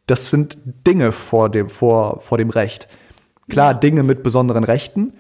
das 0.07 0.31
sind 0.31 0.59
Dinge 0.87 1.13
vor 1.13 1.51
dem, 1.51 1.69
vor, 1.69 2.21
vor 2.21 2.39
dem 2.39 2.51
Recht. 2.51 2.89
Klar. 3.49 3.75
Dinge 3.75 4.03
mit 4.03 4.23
besonderen 4.23 4.65
Rechten, 4.65 5.13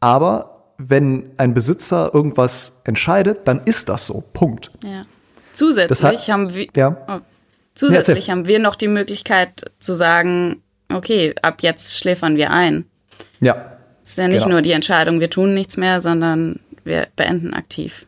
aber 0.00 0.74
wenn 0.78 1.30
ein 1.38 1.54
Besitzer 1.54 2.14
irgendwas 2.14 2.82
entscheidet, 2.84 3.48
dann 3.48 3.62
ist 3.64 3.88
das 3.88 4.06
so. 4.06 4.22
Punkt. 4.32 4.70
Ja. 4.84 5.06
Zusätzlich 5.52 6.02
hat, 6.02 6.28
haben 6.28 6.54
wir 6.54 6.66
ja. 6.76 6.96
oh, 7.08 7.20
zusätzlich 7.74 8.28
ja, 8.28 8.32
haben 8.32 8.46
wir 8.46 8.60
noch 8.60 8.76
die 8.76 8.86
Möglichkeit 8.86 9.72
zu 9.80 9.92
sagen, 9.94 10.62
okay, 10.92 11.34
ab 11.42 11.62
jetzt 11.62 11.96
schläfern 11.98 12.36
wir 12.36 12.50
ein. 12.52 12.84
Ja. 13.40 13.77
Es 14.08 14.12
ist 14.12 14.18
ja 14.18 14.28
nicht 14.28 14.44
genau. 14.44 14.54
nur 14.54 14.62
die 14.62 14.72
Entscheidung, 14.72 15.20
wir 15.20 15.28
tun 15.28 15.52
nichts 15.52 15.76
mehr, 15.76 16.00
sondern 16.00 16.60
wir 16.82 17.08
beenden 17.14 17.52
aktiv. 17.52 18.06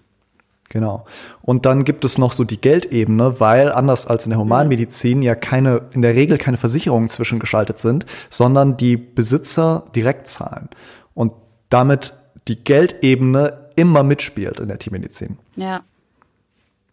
Genau. 0.70 1.04
Und 1.42 1.66
dann 1.66 1.84
gibt 1.84 2.06
es 2.06 2.16
noch 2.16 2.32
so 2.32 2.44
die 2.44 2.58
Geldebene, 2.58 3.38
weil 3.38 3.70
anders 3.70 4.06
als 4.06 4.24
in 4.24 4.30
der 4.30 4.38
Humanmedizin 4.38 5.20
ja 5.20 5.34
keine, 5.34 5.82
in 5.92 6.00
der 6.00 6.14
Regel 6.14 6.38
keine 6.38 6.56
Versicherungen 6.56 7.10
zwischengeschaltet 7.10 7.78
sind, 7.78 8.06
sondern 8.30 8.78
die 8.78 8.96
Besitzer 8.96 9.84
direkt 9.94 10.26
zahlen. 10.26 10.70
Und 11.12 11.34
damit 11.68 12.14
die 12.48 12.64
Geldebene 12.64 13.68
immer 13.76 14.02
mitspielt 14.02 14.58
in 14.58 14.68
der 14.68 14.78
Tiermedizin. 14.78 15.36
Ja. 15.56 15.82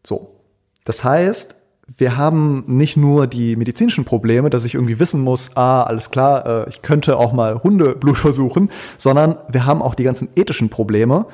So. 0.03 0.35
Das 0.83 1.05
heißt, 1.05 1.55
wir 1.95 2.17
haben 2.17 2.65
nicht 2.67 2.97
nur 2.97 3.27
die 3.27 3.55
medizinischen 3.55 4.03
Probleme, 4.03 4.49
dass 4.49 4.65
ich 4.65 4.73
irgendwie 4.73 4.99
wissen 4.99 5.21
muss, 5.21 5.55
ah, 5.55 5.83
alles 5.83 6.11
klar, 6.11 6.65
äh, 6.65 6.69
ich 6.69 6.81
könnte 6.81 7.17
auch 7.17 7.31
mal 7.31 7.63
Hundeblut 7.63 8.17
versuchen, 8.17 8.69
sondern 8.97 9.37
wir 9.49 9.65
haben 9.65 9.81
auch 9.81 9.95
die 9.95 10.03
ganzen 10.03 10.29
ethischen 10.35 10.69
Probleme. 10.69 11.25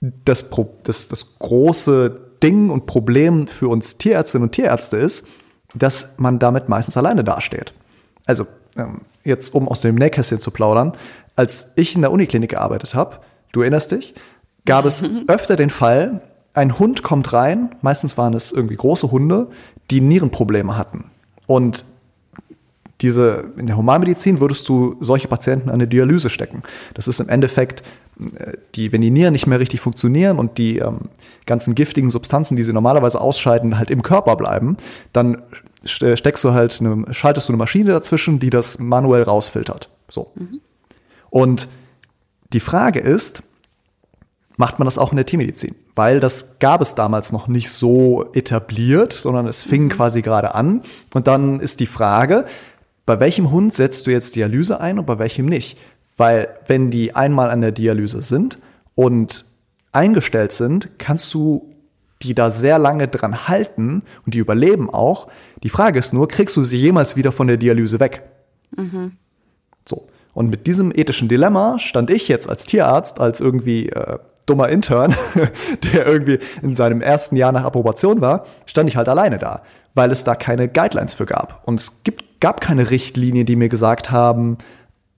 Das, 0.00 0.50
das, 0.82 1.08
das 1.08 1.38
große 1.38 2.20
Ding 2.42 2.70
und 2.70 2.86
Problem 2.86 3.46
für 3.46 3.68
uns 3.68 3.98
Tierärztinnen 3.98 4.48
und 4.48 4.52
Tierärzte 4.52 4.96
ist, 4.96 5.26
dass 5.74 6.14
man 6.18 6.40
damit 6.40 6.68
meistens 6.68 6.96
alleine 6.96 7.22
dasteht. 7.22 7.72
Also, 8.26 8.46
ähm, 8.76 9.02
jetzt 9.22 9.54
um 9.54 9.68
aus 9.68 9.80
dem 9.80 9.94
Nähkästchen 9.94 10.40
zu 10.40 10.50
plaudern, 10.50 10.92
als 11.36 11.72
ich 11.76 11.94
in 11.94 12.02
der 12.02 12.10
Uniklinik 12.10 12.50
gearbeitet 12.50 12.96
habe, 12.96 13.18
du 13.52 13.60
erinnerst 13.60 13.92
dich, 13.92 14.14
gab 14.64 14.84
es 14.84 15.04
öfter 15.28 15.54
den 15.54 15.70
Fall, 15.70 16.20
ein 16.54 16.78
Hund 16.78 17.02
kommt 17.02 17.32
rein, 17.32 17.74
meistens 17.80 18.18
waren 18.18 18.34
es 18.34 18.52
irgendwie 18.52 18.76
große 18.76 19.10
Hunde, 19.10 19.48
die 19.90 20.00
Nierenprobleme 20.00 20.76
hatten. 20.76 21.10
Und 21.46 21.84
diese, 23.00 23.52
in 23.56 23.66
der 23.66 23.76
Humanmedizin 23.76 24.40
würdest 24.40 24.68
du 24.68 24.96
solche 25.00 25.28
Patienten 25.28 25.68
an 25.68 25.74
eine 25.74 25.88
Dialyse 25.88 26.30
stecken. 26.30 26.62
Das 26.94 27.08
ist 27.08 27.20
im 27.20 27.28
Endeffekt, 27.28 27.82
äh, 28.36 28.52
die, 28.74 28.92
wenn 28.92 29.00
die 29.00 29.10
Nieren 29.10 29.32
nicht 29.32 29.46
mehr 29.46 29.58
richtig 29.58 29.80
funktionieren 29.80 30.38
und 30.38 30.56
die 30.58 30.78
ähm, 30.78 30.98
ganzen 31.46 31.74
giftigen 31.74 32.10
Substanzen, 32.10 32.56
die 32.56 32.62
sie 32.62 32.72
normalerweise 32.72 33.20
ausscheiden, 33.20 33.78
halt 33.78 33.90
im 33.90 34.02
Körper 34.02 34.36
bleiben, 34.36 34.76
dann 35.12 35.42
steckst 35.84 36.44
du 36.44 36.52
halt 36.52 36.80
eine, 36.80 37.12
schaltest 37.12 37.48
du 37.48 37.52
eine 37.52 37.58
Maschine 37.58 37.90
dazwischen, 37.90 38.38
die 38.38 38.50
das 38.50 38.78
manuell 38.78 39.22
rausfiltert. 39.22 39.88
So. 40.08 40.30
Mhm. 40.36 40.60
Und 41.30 41.68
die 42.52 42.60
Frage 42.60 43.00
ist, 43.00 43.42
macht 44.56 44.78
man 44.78 44.86
das 44.86 44.98
auch 44.98 45.10
in 45.10 45.16
der 45.16 45.26
Tiermedizin? 45.26 45.74
Weil 45.94 46.20
das 46.20 46.58
gab 46.58 46.80
es 46.80 46.94
damals 46.94 47.32
noch 47.32 47.48
nicht 47.48 47.70
so 47.70 48.26
etabliert, 48.32 49.12
sondern 49.12 49.46
es 49.46 49.62
fing 49.62 49.84
mhm. 49.84 49.88
quasi 49.90 50.22
gerade 50.22 50.54
an. 50.54 50.82
Und 51.12 51.26
dann 51.26 51.60
ist 51.60 51.80
die 51.80 51.86
Frage, 51.86 52.44
bei 53.04 53.20
welchem 53.20 53.50
Hund 53.50 53.74
setzt 53.74 54.06
du 54.06 54.10
jetzt 54.10 54.36
Dialyse 54.36 54.80
ein 54.80 54.98
und 54.98 55.06
bei 55.06 55.18
welchem 55.18 55.46
nicht? 55.46 55.76
Weil 56.16 56.48
wenn 56.66 56.90
die 56.90 57.14
einmal 57.14 57.50
an 57.50 57.60
der 57.60 57.72
Dialyse 57.72 58.22
sind 58.22 58.58
und 58.94 59.44
eingestellt 59.92 60.52
sind, 60.52 60.98
kannst 60.98 61.32
du 61.34 61.72
die 62.22 62.34
da 62.34 62.50
sehr 62.50 62.78
lange 62.78 63.08
dran 63.08 63.48
halten 63.48 64.02
und 64.24 64.34
die 64.34 64.38
überleben 64.38 64.88
auch. 64.88 65.28
Die 65.62 65.68
Frage 65.68 65.98
ist 65.98 66.12
nur, 66.12 66.28
kriegst 66.28 66.56
du 66.56 66.64
sie 66.64 66.76
jemals 66.76 67.16
wieder 67.16 67.32
von 67.32 67.48
der 67.48 67.56
Dialyse 67.56 68.00
weg? 68.00 68.22
Mhm. 68.76 69.16
So. 69.84 70.06
Und 70.32 70.48
mit 70.48 70.66
diesem 70.66 70.92
ethischen 70.94 71.28
Dilemma 71.28 71.78
stand 71.78 72.10
ich 72.10 72.28
jetzt 72.28 72.48
als 72.48 72.64
Tierarzt, 72.64 73.20
als 73.20 73.40
irgendwie 73.40 73.88
äh, 73.88 74.18
dummer 74.46 74.68
Intern, 74.68 75.14
der 75.92 76.06
irgendwie 76.06 76.38
in 76.62 76.74
seinem 76.76 77.00
ersten 77.00 77.36
Jahr 77.36 77.52
nach 77.52 77.64
Approbation 77.64 78.20
war, 78.20 78.44
stand 78.66 78.88
ich 78.88 78.96
halt 78.96 79.08
alleine 79.08 79.38
da, 79.38 79.62
weil 79.94 80.10
es 80.10 80.24
da 80.24 80.34
keine 80.34 80.68
Guidelines 80.68 81.14
für 81.14 81.26
gab. 81.26 81.62
Und 81.64 81.80
es 81.80 82.02
gibt, 82.02 82.40
gab 82.40 82.60
keine 82.60 82.90
Richtlinien, 82.90 83.46
die 83.46 83.56
mir 83.56 83.68
gesagt 83.68 84.10
haben, 84.10 84.58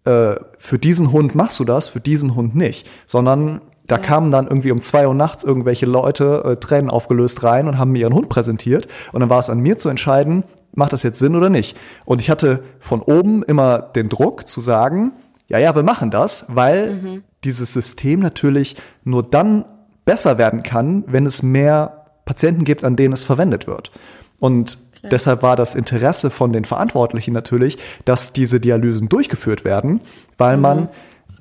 äh, 0.05 0.35
für 0.59 0.79
diesen 0.79 1.13
Hund 1.13 1.35
machst 1.35 1.59
du 1.59 1.65
das, 1.65 1.89
für 1.89 2.01
diesen 2.01 2.35
Hund 2.35 2.55
nicht, 2.55 2.87
sondern 3.07 3.61
da 3.87 3.99
kamen 3.99 4.31
dann 4.31 4.47
irgendwie 4.47 4.71
um 4.71 4.81
zwei 4.81 5.07
Uhr 5.07 5.15
nachts 5.15 5.45
irgendwelche 5.45 5.87
Leute 5.87 6.43
äh, 6.45 6.57
Tränen 6.57 6.91
aufgelöst 6.91 7.43
rein 7.43 7.69
und 7.69 7.79
haben 7.79 7.93
mir 7.93 8.01
ihren 8.01 8.15
Hund 8.15 8.29
präsentiert. 8.29 8.89
Und 9.13 9.21
dann 9.21 9.29
war 9.29 9.39
es 9.39 9.51
an 9.51 9.61
mir 9.61 9.77
zu 9.77 9.91
entscheiden, 9.91 10.45
macht 10.75 10.93
das 10.93 11.03
jetzt 11.03 11.19
Sinn 11.19 11.37
oder 11.37 11.51
nicht. 11.51 11.77
Und 12.05 12.21
ich 12.21 12.31
hatte 12.31 12.63
von 12.79 13.03
oben 13.03 13.43
immer 13.43 13.79
den 13.79 14.09
Druck 14.09 14.49
zu 14.49 14.61
sagen, 14.61 15.13
ja, 15.49 15.59
ja, 15.59 15.75
wir 15.75 15.83
machen 15.83 16.11
das, 16.11 16.47
weil 16.49 16.95
mhm 16.95 17.23
dieses 17.45 17.73
System 17.73 18.21
natürlich 18.21 18.77
nur 19.05 19.23
dann 19.23 19.65
besser 20.05 20.39
werden 20.39 20.63
kann, 20.63 21.05
wenn 21.07 21.27
es 21.27 21.43
mehr 21.43 22.07
Patienten 22.25 22.65
gibt, 22.65 22.85
an 22.85 22.97
denen 22.97 23.13
es 23.13 23.25
verwendet 23.25 23.67
wird. 23.67 23.91
Und 24.39 24.79
Klar. 24.99 25.11
deshalb 25.11 25.43
war 25.43 25.57
das 25.57 25.75
Interesse 25.75 26.31
von 26.31 26.53
den 26.53 26.65
Verantwortlichen 26.65 27.33
natürlich, 27.33 27.79
dass 28.05 28.33
diese 28.33 28.61
Dialysen 28.61 29.09
durchgeführt 29.09 29.65
werden, 29.65 30.01
weil 30.37 30.57
mhm. 30.57 30.63
man 30.63 30.89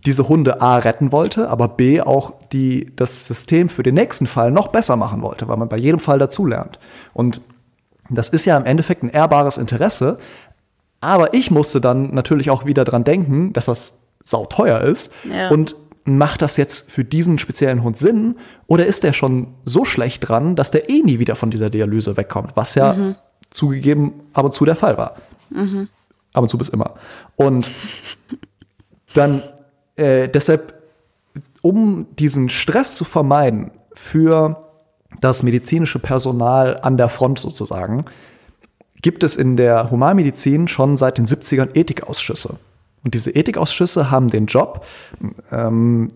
diese 0.06 0.28
Hunde 0.28 0.62
A 0.62 0.78
retten 0.78 1.14
wollte, 1.14 1.50
aber 1.50 1.70
B 1.70 2.02
auch 2.02 2.34
die, 2.52 2.92
das 2.96 3.26
System 3.28 3.70
für 3.70 3.84
den 3.84 3.96
nächsten 3.96 4.28
Fall 4.28 4.52
noch 4.52 4.68
besser 4.68 4.98
machen 4.98 5.22
wollte, 5.22 5.48
weil 5.48 5.56
man 5.56 5.70
bei 5.70 5.78
jedem 5.78 6.02
Fall 6.02 6.20
dazulernt. 6.20 6.78
Und 7.14 7.40
das 8.10 8.28
ist 8.28 8.44
ja 8.44 8.58
im 8.58 8.66
Endeffekt 8.66 9.04
ein 9.04 9.10
ehrbares 9.10 9.58
Interesse, 9.58 10.18
aber 11.04 11.34
ich 11.34 11.52
musste 11.52 11.82
dann 11.82 12.14
natürlich 12.14 12.50
auch 12.50 12.66
wieder 12.66 12.86
dran 12.86 13.04
denken, 13.04 13.52
dass 13.54 13.66
das 13.66 14.00
sauteuer 14.24 14.80
ist 14.82 15.12
ja. 15.30 15.50
und 15.50 15.76
macht 16.06 16.42
das 16.42 16.58
jetzt 16.58 16.92
für 16.92 17.04
diesen 17.04 17.40
speziellen 17.40 17.84
Hund 17.84 17.98
Sinn 17.98 18.36
oder 18.68 18.86
ist 18.86 19.04
der 19.04 19.14
schon 19.14 19.48
so 19.66 19.86
schlecht 19.86 20.28
dran, 20.28 20.56
dass 20.56 20.72
der 20.72 20.90
eh 20.90 21.02
nie 21.02 21.20
wieder 21.20 21.36
von 21.36 21.50
dieser 21.50 21.70
Dialyse 21.70 22.18
wegkommt, 22.18 22.52
was 22.56 22.76
ja 22.76 22.94
mhm. 22.94 23.16
zugegeben 23.50 24.14
ab 24.34 24.46
und 24.46 24.54
zu 24.54 24.66
der 24.66 24.76
Fall 24.76 24.98
war. 24.98 25.16
Mhm. 25.50 25.90
Ab 26.34 26.44
und 26.44 26.50
zu 26.50 26.58
bis 26.58 26.70
immer. 26.70 26.96
Und 27.36 27.72
dann 29.14 29.44
äh, 29.96 30.28
deshalb, 30.28 30.82
um 31.62 32.08
diesen 32.18 32.50
Stress 32.50 32.96
zu 32.96 33.06
vermeiden 33.06 33.72
für 33.94 34.70
das 35.22 35.44
medizinische 35.44 36.00
Personal 36.00 36.80
an 36.82 36.98
der 36.98 37.10
Front 37.10 37.40
sozusagen, 37.40 38.06
gibt 39.04 39.24
es 39.24 39.38
in 39.38 39.56
der 39.56 39.92
Humanmedizin 39.92 40.68
schon 40.68 40.98
seit 40.98 41.20
den 41.20 41.28
70ern 41.28 41.76
Ethikausschüsse. 41.76 42.56
Und 43.04 43.14
diese 43.14 43.32
Ethikausschüsse 43.32 44.10
haben 44.10 44.32
den 44.32 44.48
Job, 44.48 44.86
ähm, 45.52 46.08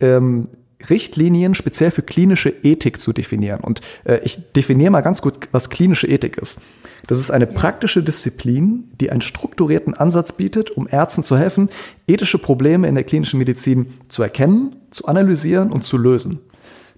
ähm, 0.00 0.48
Richtlinien 0.90 1.54
speziell 1.54 1.90
für 1.90 2.02
klinische 2.02 2.50
Ethik 2.50 3.00
zu 3.00 3.12
definieren. 3.12 3.60
Und 3.60 3.80
äh, 4.04 4.20
ich 4.22 4.52
definiere 4.52 4.90
mal 4.90 5.00
ganz 5.00 5.22
gut, 5.22 5.48
was 5.50 5.70
klinische 5.70 6.06
Ethik 6.06 6.36
ist. 6.36 6.58
Das 7.06 7.18
ist 7.18 7.30
eine 7.30 7.46
praktische 7.46 8.02
Disziplin, 8.02 8.90
die 9.00 9.10
einen 9.10 9.22
strukturierten 9.22 9.94
Ansatz 9.94 10.32
bietet, 10.32 10.70
um 10.70 10.88
Ärzten 10.88 11.22
zu 11.22 11.38
helfen, 11.38 11.70
ethische 12.06 12.38
Probleme 12.38 12.88
in 12.88 12.94
der 12.94 13.04
klinischen 13.04 13.38
Medizin 13.38 13.94
zu 14.08 14.22
erkennen, 14.22 14.76
zu 14.90 15.06
analysieren 15.06 15.70
und 15.70 15.82
zu 15.82 15.96
lösen. 15.96 16.40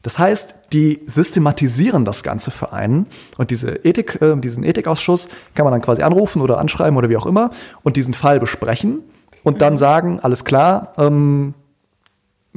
Das 0.02 0.18
heißt, 0.18 0.54
die 0.72 1.00
systematisieren 1.06 2.04
das 2.04 2.22
Ganze 2.22 2.50
für 2.50 2.72
einen 2.72 3.06
und 3.36 3.50
diese 3.50 3.84
Ethik, 3.84 4.20
äh, 4.22 4.36
diesen 4.36 4.64
Ethikausschuss 4.64 5.28
kann 5.54 5.64
man 5.64 5.72
dann 5.72 5.82
quasi 5.82 6.02
anrufen 6.02 6.40
oder 6.40 6.58
anschreiben 6.58 6.96
oder 6.96 7.08
wie 7.08 7.16
auch 7.16 7.26
immer 7.26 7.50
und 7.82 7.96
diesen 7.96 8.14
Fall 8.14 8.38
besprechen 8.38 9.00
und 9.42 9.54
mhm. 9.54 9.58
dann 9.58 9.78
sagen, 9.78 10.20
alles 10.20 10.44
klar, 10.44 10.94
ähm, 10.98 11.54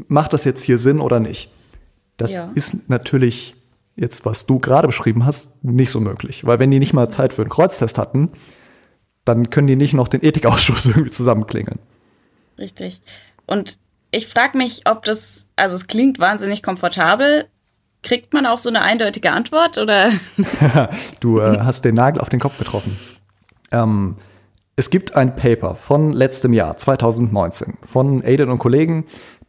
macht 0.07 0.33
das 0.33 0.45
jetzt 0.45 0.63
hier 0.63 0.77
Sinn 0.77 0.99
oder 0.99 1.19
nicht? 1.19 1.51
Das 2.17 2.33
ja. 2.33 2.51
ist 2.53 2.89
natürlich 2.89 3.55
jetzt, 3.95 4.25
was 4.25 4.45
du 4.45 4.59
gerade 4.59 4.87
beschrieben 4.87 5.25
hast, 5.25 5.63
nicht 5.63 5.91
so 5.91 5.99
möglich, 5.99 6.45
weil 6.45 6.59
wenn 6.59 6.71
die 6.71 6.79
nicht 6.79 6.93
mal 6.93 7.09
Zeit 7.09 7.33
für 7.33 7.41
einen 7.41 7.49
Kreuztest 7.49 7.97
hatten, 7.97 8.31
dann 9.25 9.49
können 9.49 9.67
die 9.67 9.75
nicht 9.75 9.93
noch 9.93 10.07
den 10.07 10.23
Ethikausschuss 10.23 10.85
irgendwie 10.87 11.11
zusammenklingeln. 11.11 11.79
Richtig. 12.57 13.01
Und 13.47 13.79
ich 14.11 14.27
frage 14.27 14.57
mich, 14.57 14.83
ob 14.89 15.03
das, 15.03 15.49
also 15.55 15.75
es 15.75 15.87
klingt 15.87 16.19
wahnsinnig 16.19 16.61
komfortabel. 16.61 17.45
Kriegt 18.03 18.33
man 18.33 18.45
auch 18.45 18.57
so 18.57 18.69
eine 18.69 18.81
eindeutige 18.81 19.31
Antwort 19.31 19.77
oder? 19.77 20.11
du 21.19 21.39
äh, 21.39 21.59
hast 21.59 21.85
den 21.85 21.95
Nagel 21.95 22.21
auf 22.21 22.29
den 22.29 22.39
Kopf 22.39 22.57
getroffen. 22.57 22.97
Ähm, 23.71 24.17
es 24.75 24.89
gibt 24.89 25.15
ein 25.15 25.35
Paper 25.35 25.75
von 25.75 26.11
letztem 26.11 26.53
Jahr, 26.53 26.77
2019, 26.77 27.77
von 27.83 28.23
Aiden 28.23 28.49
und 28.49 28.57
Kollegen, 28.59 29.05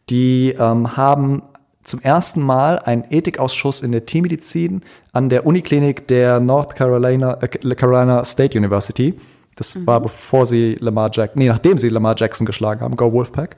die 0.09 0.51
ähm, 0.51 0.95
haben 0.95 1.41
zum 1.83 2.01
ersten 2.01 2.41
Mal 2.41 2.79
einen 2.79 3.03
Ethikausschuss 3.09 3.81
in 3.81 3.91
der 3.91 4.05
Tiermedizin 4.05 4.81
an 5.11 5.29
der 5.29 5.45
Uniklinik 5.45 6.07
der 6.07 6.39
North 6.39 6.75
Carolina, 6.75 7.39
äh, 7.41 7.75
Carolina 7.75 8.23
State 8.23 8.57
University. 8.57 9.19
Das 9.55 9.75
mhm. 9.75 9.87
war 9.87 10.01
bevor 10.01 10.45
sie 10.45 10.75
Lamar 10.79 11.09
Jackson, 11.13 11.39
nee, 11.39 11.47
nachdem 11.47 11.77
sie 11.77 11.89
Lamar 11.89 12.15
Jackson 12.17 12.45
geschlagen 12.45 12.81
haben, 12.81 12.95
Go 12.95 13.11
Wolfpack. 13.11 13.57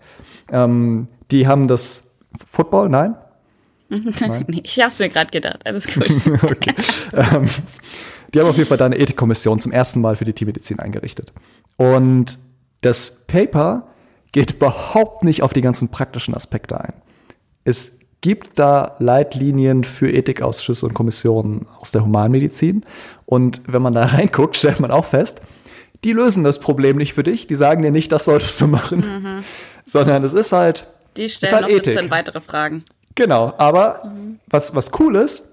Ähm, 0.52 1.08
die 1.32 1.48
haben 1.48 1.68
das 1.68 2.12
Football, 2.46 2.90
nein? 2.90 3.16
nein? 3.90 4.46
ich 4.64 4.80
hab's 4.80 5.00
mir 5.00 5.10
gerade 5.10 5.32
gedacht, 5.32 5.66
alles 5.66 5.88
gut. 5.88 6.10
okay. 6.44 6.74
ähm, 7.14 7.50
die 8.34 8.40
haben 8.40 8.48
auf 8.48 8.58
jeden 8.58 8.68
Fall 8.68 8.78
da 8.78 8.86
eine 8.86 8.98
Ethikkommission 8.98 9.60
zum 9.60 9.72
ersten 9.72 10.02
Mal 10.02 10.16
für 10.16 10.26
die 10.26 10.34
Tiermedizin 10.34 10.80
eingerichtet. 10.80 11.32
Und 11.78 12.38
das 12.82 13.26
Paper 13.28 13.88
geht 14.32 14.52
überhaupt 14.52 15.24
nicht 15.24 15.44
auf 15.44 15.54
die 15.54 15.62
ganzen 15.62 15.90
praktischen 15.90 16.36
Aspekte 16.36 16.80
ein. 16.80 16.94
Es 17.64 17.94
gibt 18.22 18.60
da 18.60 18.96
Leitlinien 19.00 19.84
für 19.84 20.12
Ethikausschüsse 20.12 20.86
und 20.86 20.94
Kommissionen 20.94 21.68
aus 21.80 21.92
der 21.92 22.04
Humanmedizin. 22.04 22.82
Und 23.26 23.62
wenn 23.68 23.82
man 23.82 23.94
da 23.94 24.04
reinguckt, 24.06 24.58
stellt 24.58 24.80
man 24.80 24.92
auch 24.92 25.06
fest, 25.06 25.42
die 26.06 26.14
lösen 26.14 26.44
das 26.44 26.60
Problem 26.60 26.98
nicht 26.98 27.16
für 27.16 27.24
dich. 27.24 27.48
Die 27.48 27.56
sagen 27.56 27.82
dir 27.82 27.92
nicht, 27.92 28.12
das 28.12 28.26
solltest 28.26 28.62
du 28.62 28.68
machen, 28.68 29.00
mhm. 29.00 29.44
sondern 29.86 30.24
es 30.24 30.34
ist 30.34 30.52
halt. 30.52 30.86
Die 31.18 31.28
stellen 31.28 31.54
halt 31.54 31.64
noch 31.64 31.70
Ethik. 31.70 31.94
17 31.96 32.12
weitere 32.12 32.42
Fragen. 32.42 32.86
Genau, 33.16 33.54
aber 33.58 34.04
mhm. 34.06 34.40
was, 34.48 34.76
was 34.76 34.92
cool 35.00 35.16
ist, 35.16 35.50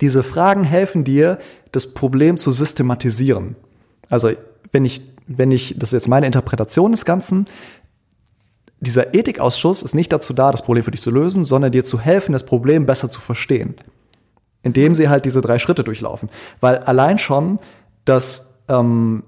diese 0.00 0.22
Fragen 0.22 0.62
helfen 0.62 1.02
dir, 1.02 1.38
das 1.72 1.94
Problem 1.94 2.38
zu 2.38 2.52
systematisieren. 2.52 3.56
Also, 4.08 4.30
wenn 4.70 4.84
ich, 4.84 5.02
wenn 5.26 5.50
ich, 5.50 5.74
das 5.78 5.88
ist 5.88 5.94
jetzt 5.94 6.08
meine 6.08 6.26
Interpretation 6.26 6.92
des 6.92 7.04
Ganzen, 7.04 7.46
dieser 8.78 9.14
Ethikausschuss 9.14 9.82
ist 9.82 9.94
nicht 9.94 10.12
dazu 10.12 10.32
da, 10.32 10.52
das 10.52 10.62
Problem 10.62 10.84
für 10.84 10.92
dich 10.92 11.00
zu 11.00 11.10
lösen, 11.10 11.44
sondern 11.44 11.72
dir 11.72 11.82
zu 11.82 11.98
helfen, 11.98 12.32
das 12.32 12.46
Problem 12.46 12.86
besser 12.86 13.10
zu 13.10 13.20
verstehen. 13.20 13.74
Indem 14.62 14.94
sie 14.94 15.08
halt 15.08 15.24
diese 15.24 15.40
drei 15.40 15.58
Schritte 15.58 15.82
durchlaufen. 15.82 16.28
Weil 16.60 16.78
allein 16.78 17.18
schon 17.18 17.58
das, 18.04 18.54
ähm, 18.68 19.24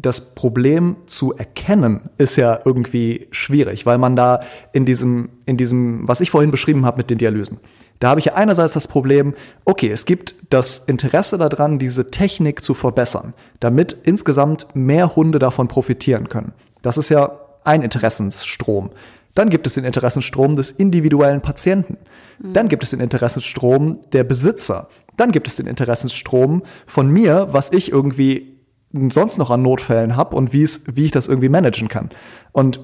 das 0.00 0.34
Problem 0.34 0.96
zu 1.06 1.34
erkennen, 1.34 2.02
ist 2.18 2.36
ja 2.36 2.60
irgendwie 2.64 3.28
schwierig, 3.30 3.86
weil 3.86 3.98
man 3.98 4.16
da 4.16 4.40
in 4.72 4.84
diesem, 4.84 5.30
in 5.46 5.56
diesem, 5.56 6.06
was 6.06 6.20
ich 6.20 6.30
vorhin 6.30 6.50
beschrieben 6.50 6.86
habe 6.86 6.98
mit 6.98 7.10
den 7.10 7.18
Dialysen, 7.18 7.58
da 7.98 8.10
habe 8.10 8.20
ich 8.20 8.26
ja 8.26 8.34
einerseits 8.34 8.74
das 8.74 8.88
Problem, 8.88 9.34
okay, 9.64 9.90
es 9.90 10.04
gibt 10.04 10.34
das 10.50 10.78
Interesse 10.78 11.38
daran, 11.38 11.78
diese 11.78 12.10
Technik 12.10 12.62
zu 12.62 12.74
verbessern, 12.74 13.32
damit 13.60 13.96
insgesamt 14.02 14.66
mehr 14.74 15.16
Hunde 15.16 15.38
davon 15.38 15.68
profitieren 15.68 16.28
können. 16.28 16.52
Das 16.82 16.98
ist 16.98 17.08
ja 17.08 17.40
ein 17.64 17.82
Interessensstrom. 17.82 18.90
Dann 19.34 19.50
gibt 19.50 19.66
es 19.66 19.74
den 19.74 19.84
Interessensstrom 19.84 20.56
des 20.56 20.70
individuellen 20.70 21.42
Patienten. 21.42 21.98
Dann 22.38 22.68
gibt 22.68 22.82
es 22.82 22.90
den 22.90 23.00
Interessensstrom 23.00 24.00
der 24.12 24.24
Besitzer. 24.24 24.88
Dann 25.16 25.32
gibt 25.32 25.48
es 25.48 25.56
den 25.56 25.66
Interessensstrom 25.66 26.62
von 26.86 27.10
mir, 27.10 27.48
was 27.50 27.72
ich 27.72 27.90
irgendwie 27.90 28.55
sonst 28.92 29.38
noch 29.38 29.50
an 29.50 29.62
Notfällen 29.62 30.16
habe 30.16 30.36
und 30.36 30.52
wie 30.52 30.64
ich 30.64 31.10
das 31.10 31.28
irgendwie 31.28 31.48
managen 31.48 31.88
kann. 31.88 32.10
Und 32.52 32.80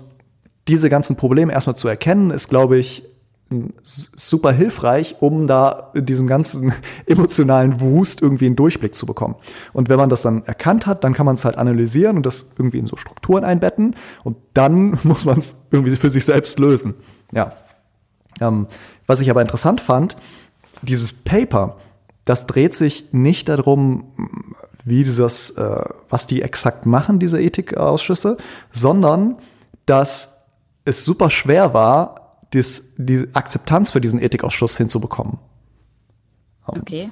diese 0.69 0.89
ganzen 0.91 1.17
Probleme 1.17 1.53
erstmal 1.53 1.77
zu 1.77 1.89
erkennen, 1.89 2.31
ist, 2.31 2.49
glaube 2.49 2.79
ich, 2.79 3.05
super 3.83 4.53
hilfreich, 4.53 5.17
um 5.21 5.47
da 5.47 5.91
in 5.95 6.07
diesem 6.07 6.27
ganzen 6.27 6.73
emotionalen 7.07 7.81
Wust 7.81 8.23
irgendwie 8.23 8.47
einen 8.47 8.57
Durchblick 8.57 8.95
zu 8.95 9.07
bekommen. 9.07 9.37
Und 9.73 9.89
wenn 9.89 9.99
man 9.99 10.09
das 10.09 10.23
dann 10.23 10.45
erkannt 10.45 10.87
hat, 10.87 11.05
dann 11.05 11.13
kann 11.13 11.27
man 11.27 11.35
es 11.35 11.45
halt 11.45 11.59
analysieren 11.59 12.17
und 12.17 12.27
das 12.27 12.53
irgendwie 12.59 12.79
in 12.79 12.87
so 12.87 12.97
Strukturen 12.97 13.45
einbetten 13.45 13.97
und 14.25 14.37
dann 14.55 14.99
muss 15.03 15.27
man 15.27 15.39
es 15.39 15.57
irgendwie 15.71 15.97
für 15.97 16.11
sich 16.11 16.25
selbst 16.25 16.59
lösen. 16.59 16.95
Ja. 17.33 17.53
Ähm, 18.41 18.67
was 19.07 19.21
ich 19.21 19.31
aber 19.31 19.43
interessant 19.43 19.81
fand, 19.81 20.17
dieses 20.83 21.13
Paper, 21.13 21.77
das 22.25 22.47
dreht 22.47 22.75
sich 22.75 23.13
nicht 23.13 23.49
darum, 23.49 24.05
wie 24.85 25.05
dieses, 25.05 25.51
äh, 25.51 25.85
was 26.09 26.27
die 26.27 26.43
exakt 26.43 26.87
machen, 26.87 27.19
diese 27.19 27.41
Ethikausschüsse, 27.41 28.37
sondern 28.71 29.37
dass 29.87 30.37
es 30.85 31.05
super 31.05 31.31
schwer 31.31 31.75
war, 31.75 32.39
dies, 32.53 32.93
die 32.97 33.29
Akzeptanz 33.33 33.91
für 33.91 34.01
diesen 34.01 34.21
Ethikausschuss 34.21 34.77
hinzubekommen. 34.77 35.39
Okay. 36.67 37.11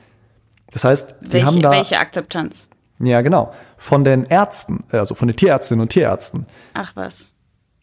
Das 0.72 0.84
heißt, 0.84 1.14
die 1.22 1.32
welche, 1.32 1.46
haben 1.46 1.62
da. 1.62 1.70
Welche 1.70 1.98
Akzeptanz? 1.98 2.68
Ja, 3.00 3.22
genau. 3.22 3.52
Von 3.76 4.04
den 4.04 4.24
Ärzten, 4.24 4.84
also 4.90 5.14
von 5.14 5.28
den 5.28 5.36
Tierärztinnen 5.36 5.82
und 5.82 5.88
Tierärzten. 5.88 6.46
Ach 6.74 6.92
was. 6.94 7.30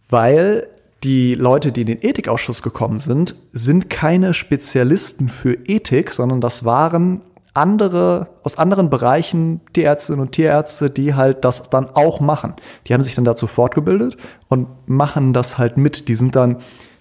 Weil 0.10 0.67
die 1.04 1.36
Leute, 1.36 1.71
die 1.71 1.82
in 1.82 1.88
den 1.88 2.02
Ethikausschuss 2.02 2.62
gekommen 2.62 3.00
sind, 3.00 3.36
sind 3.52 3.89
keine 3.89 4.34
Spezialisten 4.34 5.30
für 5.30 5.54
Ethik, 5.54 6.12
sondern 6.12 6.41
das 6.41 6.65
waren 6.65 7.21
andere, 7.58 8.28
aus 8.43 8.58
anderen 8.58 8.89
Bereichen 8.89 9.62
Tierärztinnen 9.74 10.22
und 10.22 10.32
Tierärzte, 10.32 10.89
die 10.89 11.15
halt 11.15 11.43
das 11.43 11.63
dann 11.63 11.89
auch 11.93 12.20
machen. 12.20 12.56
Die 12.88 12.93
haben 12.93 13.04
sich 13.04 13.15
dann 13.15 13.26
dazu 13.26 13.48
fortgebildet 13.48 14.17
und 14.48 14.67
machen 14.86 15.34
das 15.34 15.58
halt 15.58 15.78
mit. 15.78 16.08
Die 16.08 16.15
sind 16.15 16.36
dann 16.36 16.58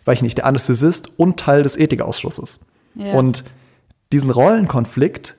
weil 0.06 0.14
ich 0.14 0.22
nicht, 0.22 0.38
der 0.38 0.46
Anästhesist 0.46 1.18
und 1.18 1.38
Teil 1.38 1.62
des 1.62 1.76
Ethikausschusses. 1.76 2.60
Ja. 2.94 3.12
Und 3.12 3.44
diesen 4.12 4.30
Rollenkonflikt, 4.30 5.34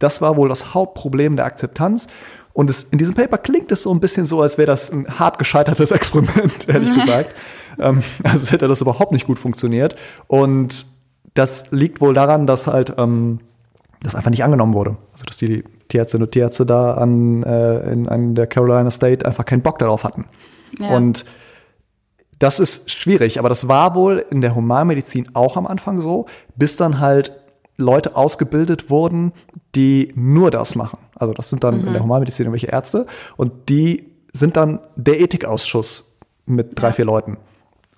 das 0.00 0.20
war 0.20 0.36
wohl 0.36 0.48
das 0.48 0.74
Hauptproblem 0.74 1.36
der 1.36 1.44
Akzeptanz. 1.44 2.08
Und 2.54 2.70
es, 2.70 2.84
in 2.84 2.98
diesem 2.98 3.14
Paper 3.14 3.38
klingt 3.38 3.70
es 3.70 3.82
so 3.82 3.92
ein 3.92 4.00
bisschen 4.00 4.26
so, 4.26 4.40
als 4.40 4.58
wäre 4.58 4.66
das 4.66 4.90
ein 4.90 5.06
hart 5.18 5.38
gescheitertes 5.38 5.90
Experiment, 5.92 6.68
ehrlich 6.68 6.92
gesagt. 6.94 7.34
Ähm, 7.78 8.02
also 8.24 8.50
hätte 8.50 8.66
das 8.66 8.80
überhaupt 8.80 9.12
nicht 9.12 9.26
gut 9.26 9.38
funktioniert. 9.38 9.96
Und 10.26 10.86
das 11.34 11.70
liegt 11.70 12.00
wohl 12.00 12.14
daran, 12.14 12.46
dass 12.46 12.66
halt 12.66 12.94
ähm, 12.96 13.40
das 14.04 14.14
einfach 14.14 14.30
nicht 14.30 14.44
angenommen 14.44 14.74
wurde. 14.74 14.96
Also 15.12 15.24
dass 15.24 15.36
die 15.38 15.64
Tierärztinnen 15.88 16.26
und 16.26 16.32
Tierärzte 16.32 16.64
da 16.66 16.94
an, 16.94 17.42
äh, 17.42 17.90
in, 17.90 18.08
an 18.08 18.34
der 18.34 18.46
Carolina 18.46 18.90
State 18.90 19.26
einfach 19.26 19.44
keinen 19.44 19.62
Bock 19.62 19.78
darauf 19.78 20.04
hatten. 20.04 20.26
Ja. 20.78 20.96
Und 20.96 21.24
das 22.38 22.60
ist 22.60 22.90
schwierig, 22.90 23.38
aber 23.38 23.48
das 23.48 23.68
war 23.68 23.94
wohl 23.94 24.24
in 24.30 24.40
der 24.40 24.54
Humanmedizin 24.54 25.30
auch 25.34 25.56
am 25.56 25.66
Anfang 25.66 25.98
so, 25.98 26.26
bis 26.56 26.76
dann 26.76 27.00
halt 27.00 27.32
Leute 27.76 28.16
ausgebildet 28.16 28.90
wurden, 28.90 29.32
die 29.74 30.12
nur 30.14 30.50
das 30.50 30.76
machen. 30.76 30.98
Also 31.16 31.32
das 31.32 31.50
sind 31.50 31.64
dann 31.64 31.80
mhm. 31.80 31.86
in 31.86 31.92
der 31.92 32.02
mhm. 32.02 32.06
Humanmedizin 32.06 32.46
irgendwelche 32.46 32.68
Ärzte 32.68 33.06
und 33.36 33.68
die 33.68 34.10
sind 34.32 34.56
dann 34.56 34.80
der 34.96 35.20
Ethikausschuss 35.20 36.18
mit 36.46 36.80
drei, 36.80 36.92
vier 36.92 37.04
Leuten. 37.04 37.38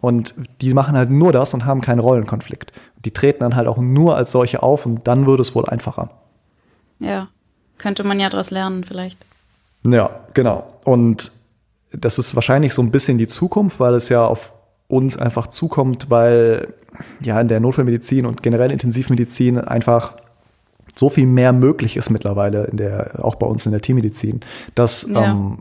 Und 0.07 0.35
die 0.61 0.73
machen 0.73 0.97
halt 0.97 1.11
nur 1.11 1.33
das 1.33 1.53
und 1.53 1.65
haben 1.65 1.81
keinen 1.81 1.99
Rollenkonflikt. 1.99 2.71
Die 3.05 3.11
treten 3.11 3.41
dann 3.41 3.57
halt 3.57 3.67
auch 3.67 3.79
nur 3.79 4.17
als 4.17 4.31
solche 4.31 4.63
auf 4.63 4.87
und 4.87 5.09
dann 5.09 5.27
würde 5.27 5.43
es 5.43 5.53
wohl 5.57 5.67
einfacher. 5.67 6.11
Ja, 7.01 7.27
könnte 7.77 8.05
man 8.05 8.21
ja 8.21 8.29
daraus 8.29 8.53
lernen 8.53 8.85
vielleicht. 8.85 9.19
Ja, 9.85 10.11
genau. 10.33 10.65
Und 10.85 11.33
das 11.91 12.21
ist 12.21 12.37
wahrscheinlich 12.37 12.73
so 12.73 12.83
ein 12.83 12.93
bisschen 12.93 13.19
die 13.19 13.27
Zukunft, 13.27 13.81
weil 13.81 13.95
es 13.95 14.09
ja 14.09 14.25
auf 14.25 14.53
uns 14.87 15.17
einfach 15.17 15.49
zukommt, 15.49 16.09
weil 16.09 16.73
ja 17.21 17.41
in 17.41 17.49
der 17.49 17.59
Notfallmedizin 17.59 18.27
und 18.27 18.45
generell 18.45 18.71
Intensivmedizin 18.71 19.59
einfach 19.59 20.13
so 20.95 21.09
viel 21.09 21.27
mehr 21.27 21.53
möglich 21.53 21.97
ist 21.97 22.11
mittlerweile 22.11 22.67
in 22.67 22.77
der, 22.77 23.25
auch 23.25 23.35
bei 23.35 23.49
uns 23.49 23.67
in 23.67 23.73
der 23.73 23.81
Tiermedizin, 23.81 24.39
dass 24.77 25.05
ja. 25.11 25.33
ähm, 25.33 25.59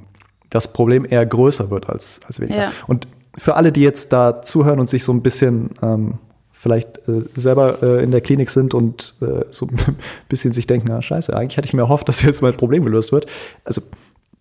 das 0.52 0.72
Problem 0.72 1.04
eher 1.10 1.26
größer 1.26 1.72
wird 1.72 1.90
als, 1.90 2.22
als 2.28 2.40
weniger. 2.40 2.66
Ja. 2.66 2.72
Und 2.86 3.08
für 3.38 3.56
alle, 3.56 3.72
die 3.72 3.82
jetzt 3.82 4.14
da 4.14 4.42
zuhören 4.42 4.80
und 4.80 4.90
sich 4.90 5.04
so 5.04 5.12
ein 5.12 5.22
bisschen 5.22 5.72
ähm, 5.82 6.20
vielleicht 6.52 7.08
äh, 7.08 7.22
selber 7.36 7.84
äh, 7.84 8.04
in 8.04 8.12
der 8.12 8.22
Klinik 8.22 8.50
sind 8.50 8.74
und 8.74 9.16
äh, 9.22 9.46
so 9.52 9.68
ein 9.88 9.98
bisschen 10.30 10.54
sich 10.54 10.68
denken, 10.68 10.88
na 10.90 11.02
scheiße, 11.02 11.36
eigentlich 11.36 11.58
hätte 11.58 11.68
ich 11.68 11.74
mir 11.74 11.82
erhofft, 11.82 12.08
dass 12.10 12.22
jetzt 12.22 12.42
mein 12.42 12.58
Problem 12.58 12.84
gelöst 12.86 13.12
wird. 13.12 13.28
Also 13.64 13.82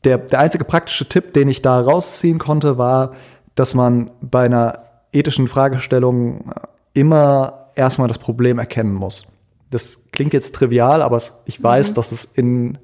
der, 0.04 0.18
der 0.18 0.40
einzige 0.40 0.64
praktische 0.64 1.08
Tipp, 1.08 1.32
den 1.34 1.48
ich 1.48 1.62
da 1.62 1.80
rausziehen 1.80 2.38
konnte, 2.38 2.78
war, 2.78 3.12
dass 3.54 3.74
man 3.74 4.10
bei 4.20 4.44
einer 4.44 4.80
ethischen 5.12 5.48
Fragestellung 5.48 6.50
immer 6.92 7.68
erstmal 7.74 8.08
das 8.08 8.18
Problem 8.18 8.58
erkennen 8.58 8.94
muss. 8.94 9.26
Das 9.70 10.10
klingt 10.12 10.32
jetzt 10.32 10.54
trivial, 10.54 11.02
aber 11.02 11.20
ich 11.46 11.62
weiß, 11.62 11.90
mhm. 11.90 11.94
dass 11.94 12.12
es 12.12 12.24
in, 12.24 12.78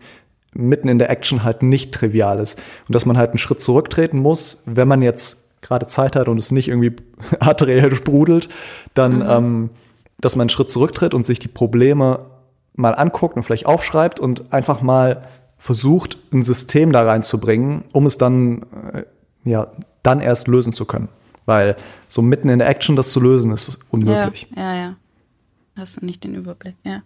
mitten 0.53 0.89
in 0.89 0.99
der 0.99 1.11
Action 1.11 1.45
halt 1.45 1.63
nicht 1.63 1.95
trivial 1.95 2.41
ist. 2.41 2.59
Und 2.89 2.95
dass 2.95 3.07
man 3.07 3.17
halt 3.17 3.31
einen 3.31 3.39
Schritt 3.39 3.61
zurücktreten 3.61 4.19
muss, 4.19 4.63
wenn 4.67 4.89
man 4.89 5.03
jetzt 5.03 5.50
gerade 5.61 5.87
Zeit 5.87 6.17
hat 6.17 6.29
und 6.29 6.39
es 6.39 6.51
nicht 6.51 6.69
irgendwie 6.69 6.97
arteriell 7.41 7.95
sprudelt, 7.95 8.49
dann, 8.95 9.17
mhm. 9.17 9.27
ähm, 9.29 9.71
dass 10.21 10.37
man 10.37 10.43
einen 10.43 10.51
Schritt 10.51 10.71
zurücktritt 10.71 11.15
und 11.15 11.25
sich 11.25 11.39
die 11.39 11.49
Probleme 11.49 12.27
mal 12.75 12.93
anguckt 12.93 13.37
und 13.37 13.43
vielleicht 13.43 13.67
aufschreibt 13.67 14.21
und 14.21 14.53
einfach 14.53 14.81
mal 14.81 15.23
versucht, 15.59 16.19
ein 16.33 16.43
System 16.43 16.93
da 16.93 17.03
reinzubringen, 17.03 17.85
um 17.93 18.07
es 18.07 18.17
dann, 18.17 18.63
äh, 18.93 19.05
ja, 19.45 19.69
dann 20.03 20.21
erst 20.21 20.49
lösen 20.49 20.73
zu 20.73 20.87
können. 20.87 21.09
Weil 21.45 21.77
so 22.09 22.23
mitten 22.23 22.49
in 22.49 22.59
der 22.59 22.69
Action 22.69 22.97
das 22.97 23.13
zu 23.13 23.21
lösen, 23.21 23.53
ist 23.53 23.79
unmöglich. 23.91 24.47
Ja, 24.57 24.75
ja, 24.75 24.81
ja. 24.81 24.97
Hast 25.77 26.01
du 26.01 26.07
nicht 26.07 26.25
den 26.25 26.35
Überblick, 26.35 26.77
ja. 26.85 27.03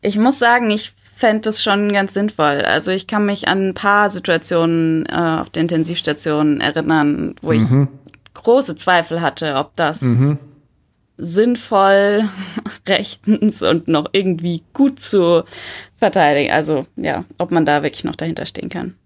Ich 0.00 0.16
muss 0.16 0.38
sagen, 0.38 0.70
ich 0.70 0.94
fände 1.20 1.42
das 1.42 1.62
schon 1.62 1.92
ganz 1.92 2.14
sinnvoll. 2.14 2.62
Also 2.62 2.90
ich 2.90 3.06
kann 3.06 3.26
mich 3.26 3.46
an 3.46 3.68
ein 3.68 3.74
paar 3.74 4.10
Situationen 4.10 5.06
äh, 5.06 5.38
auf 5.40 5.50
der 5.50 5.62
Intensivstation 5.62 6.60
erinnern, 6.60 7.34
wo 7.42 7.52
mhm. 7.52 7.88
ich 8.34 8.42
große 8.42 8.74
Zweifel 8.74 9.20
hatte, 9.20 9.54
ob 9.56 9.76
das 9.76 10.00
mhm. 10.00 10.38
sinnvoll 11.18 12.28
rechtens 12.88 13.62
und 13.62 13.86
noch 13.86 14.06
irgendwie 14.12 14.62
gut 14.72 14.98
zu 14.98 15.44
verteidigen. 15.98 16.52
Also 16.52 16.86
ja, 16.96 17.24
ob 17.38 17.50
man 17.52 17.66
da 17.66 17.82
wirklich 17.82 18.04
noch 18.04 18.16
dahinter 18.16 18.46
stehen 18.46 18.70
kann. 18.70 18.96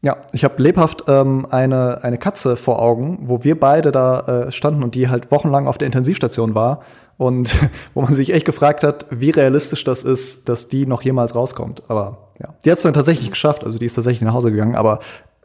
Ja, 0.00 0.18
ich 0.32 0.44
habe 0.44 0.62
lebhaft 0.62 1.04
ähm, 1.08 1.46
eine, 1.50 2.04
eine 2.04 2.18
Katze 2.18 2.56
vor 2.56 2.80
Augen, 2.80 3.18
wo 3.22 3.42
wir 3.42 3.58
beide 3.58 3.90
da 3.90 4.20
äh, 4.20 4.52
standen 4.52 4.84
und 4.84 4.94
die 4.94 5.08
halt 5.08 5.32
wochenlang 5.32 5.66
auf 5.66 5.76
der 5.76 5.86
Intensivstation 5.86 6.54
war 6.54 6.82
und 7.16 7.58
wo 7.94 8.02
man 8.02 8.14
sich 8.14 8.32
echt 8.32 8.46
gefragt 8.46 8.84
hat, 8.84 9.06
wie 9.10 9.30
realistisch 9.30 9.82
das 9.82 10.04
ist, 10.04 10.48
dass 10.48 10.68
die 10.68 10.86
noch 10.86 11.02
jemals 11.02 11.34
rauskommt. 11.34 11.82
Aber 11.88 12.30
ja, 12.38 12.54
die 12.64 12.70
hat 12.70 12.78
es 12.78 12.84
dann 12.84 12.92
tatsächlich 12.92 13.30
geschafft, 13.30 13.64
also 13.64 13.78
die 13.78 13.86
ist 13.86 13.94
tatsächlich 13.94 14.22
nach 14.22 14.34
Hause 14.34 14.52
gegangen, 14.52 14.76
aber 14.76 15.00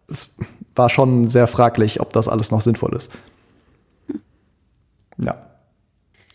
es 0.07 0.35
war 0.75 0.89
schon 0.89 1.27
sehr 1.27 1.47
fraglich, 1.47 1.99
ob 1.99 2.13
das 2.13 2.27
alles 2.27 2.51
noch 2.51 2.61
sinnvoll 2.61 2.95
ist. 2.95 3.11
Ja. 5.17 5.37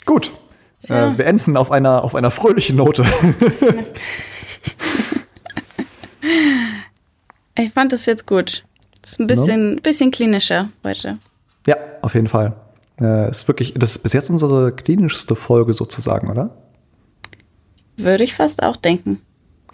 Gut. 0.07 0.33
Äh, 0.89 1.19
wir 1.19 1.27
enden 1.27 1.57
auf 1.57 1.71
einer, 1.71 2.03
auf 2.03 2.17
einer 2.17 2.33
fröhlichen 2.33 2.77
Note. 2.77 3.05
Ich 7.59 7.73
fand 7.73 7.93
das 7.93 8.07
jetzt 8.07 8.27
gut. 8.27 8.65
Das 9.03 9.13
ist 9.13 9.21
ein 9.21 9.27
bisschen, 9.27 9.75
no? 9.75 9.81
bisschen 9.81 10.11
klinischer 10.11 10.71
heute. 10.85 11.19
Ja, 11.67 11.77
auf 12.03 12.15
jeden 12.15 12.29
Fall. 12.29 12.55
Äh, 13.01 13.31
ist 13.31 13.49
wirklich, 13.49 13.75
das 13.75 13.91
ist 13.91 14.03
bis 14.03 14.13
jetzt 14.13 14.31
unsere 14.31 14.73
klinischste 14.73 15.35
Folge 15.35 15.73
sozusagen, 15.73 16.31
oder? 16.31 16.57
Würde 17.97 18.25
ich 18.25 18.35
fast 18.35 18.63
auch 18.63 18.77
denken. 18.77 19.21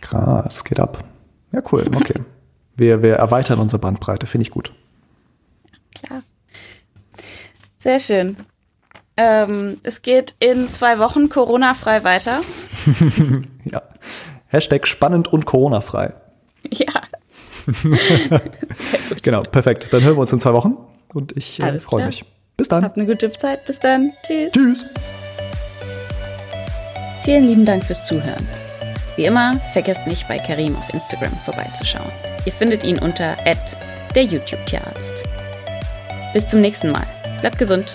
Krass, 0.01 0.65
geht 0.65 0.81
ab. 0.81 1.05
Ja, 1.53 1.63
cool, 1.73 1.85
okay. 1.95 2.21
wir, 2.77 3.03
wir 3.03 3.17
erweitern 3.17 3.59
unsere 3.59 3.81
Bandbreite, 3.81 4.27
finde 4.27 4.43
ich 4.47 4.51
gut. 4.51 4.73
Klar. 5.95 6.23
Sehr 7.79 8.01
schön. 8.01 8.37
Ähm, 9.17 9.79
es 9.83 10.03
geht 10.03 10.35
in 10.41 10.71
zwei 10.71 10.99
Wochen 10.99 11.29
Corona-frei 11.29 12.03
weiter. 12.03 12.41
ja. 13.65 13.83
Hashtag 14.47 14.87
spannend 14.87 15.29
und 15.29 15.47
Corona-frei. 15.47 16.15
Ja. 16.71 16.94
genau, 19.23 19.41
perfekt. 19.41 19.93
Dann 19.93 20.03
hören 20.03 20.17
wir 20.17 20.21
uns 20.21 20.33
in 20.33 20.41
zwei 20.41 20.53
Wochen 20.53 20.77
und 21.13 21.37
ich 21.37 21.61
äh, 21.61 21.81
freue 21.81 22.07
mich. 22.07 22.25
Bis 22.57 22.69
dann. 22.69 22.85
Habt 22.85 22.97
eine 22.97 23.07
gute 23.07 23.33
Zeit. 23.33 23.65
Bis 23.65 23.81
dann. 23.81 24.13
Tschüss. 24.23 24.53
Tschüss. 24.53 24.85
Vielen 27.25 27.45
lieben 27.45 27.65
Dank 27.65 27.85
fürs 27.85 28.05
Zuhören. 28.05 28.47
Wie 29.17 29.25
immer, 29.25 29.59
vergesst 29.73 30.07
nicht 30.07 30.27
bei 30.29 30.39
Karim 30.39 30.77
auf 30.77 30.93
Instagram 30.93 31.33
vorbeizuschauen. 31.45 32.11
Ihr 32.45 32.53
findet 32.53 32.85
ihn 32.85 32.99
unter 32.99 33.37
der 34.15 34.25
YouTube-Tierarzt. 34.25 35.25
Bis 36.33 36.49
zum 36.49 36.61
nächsten 36.61 36.91
Mal. 36.91 37.07
Bleibt 37.41 37.59
gesund. 37.59 37.95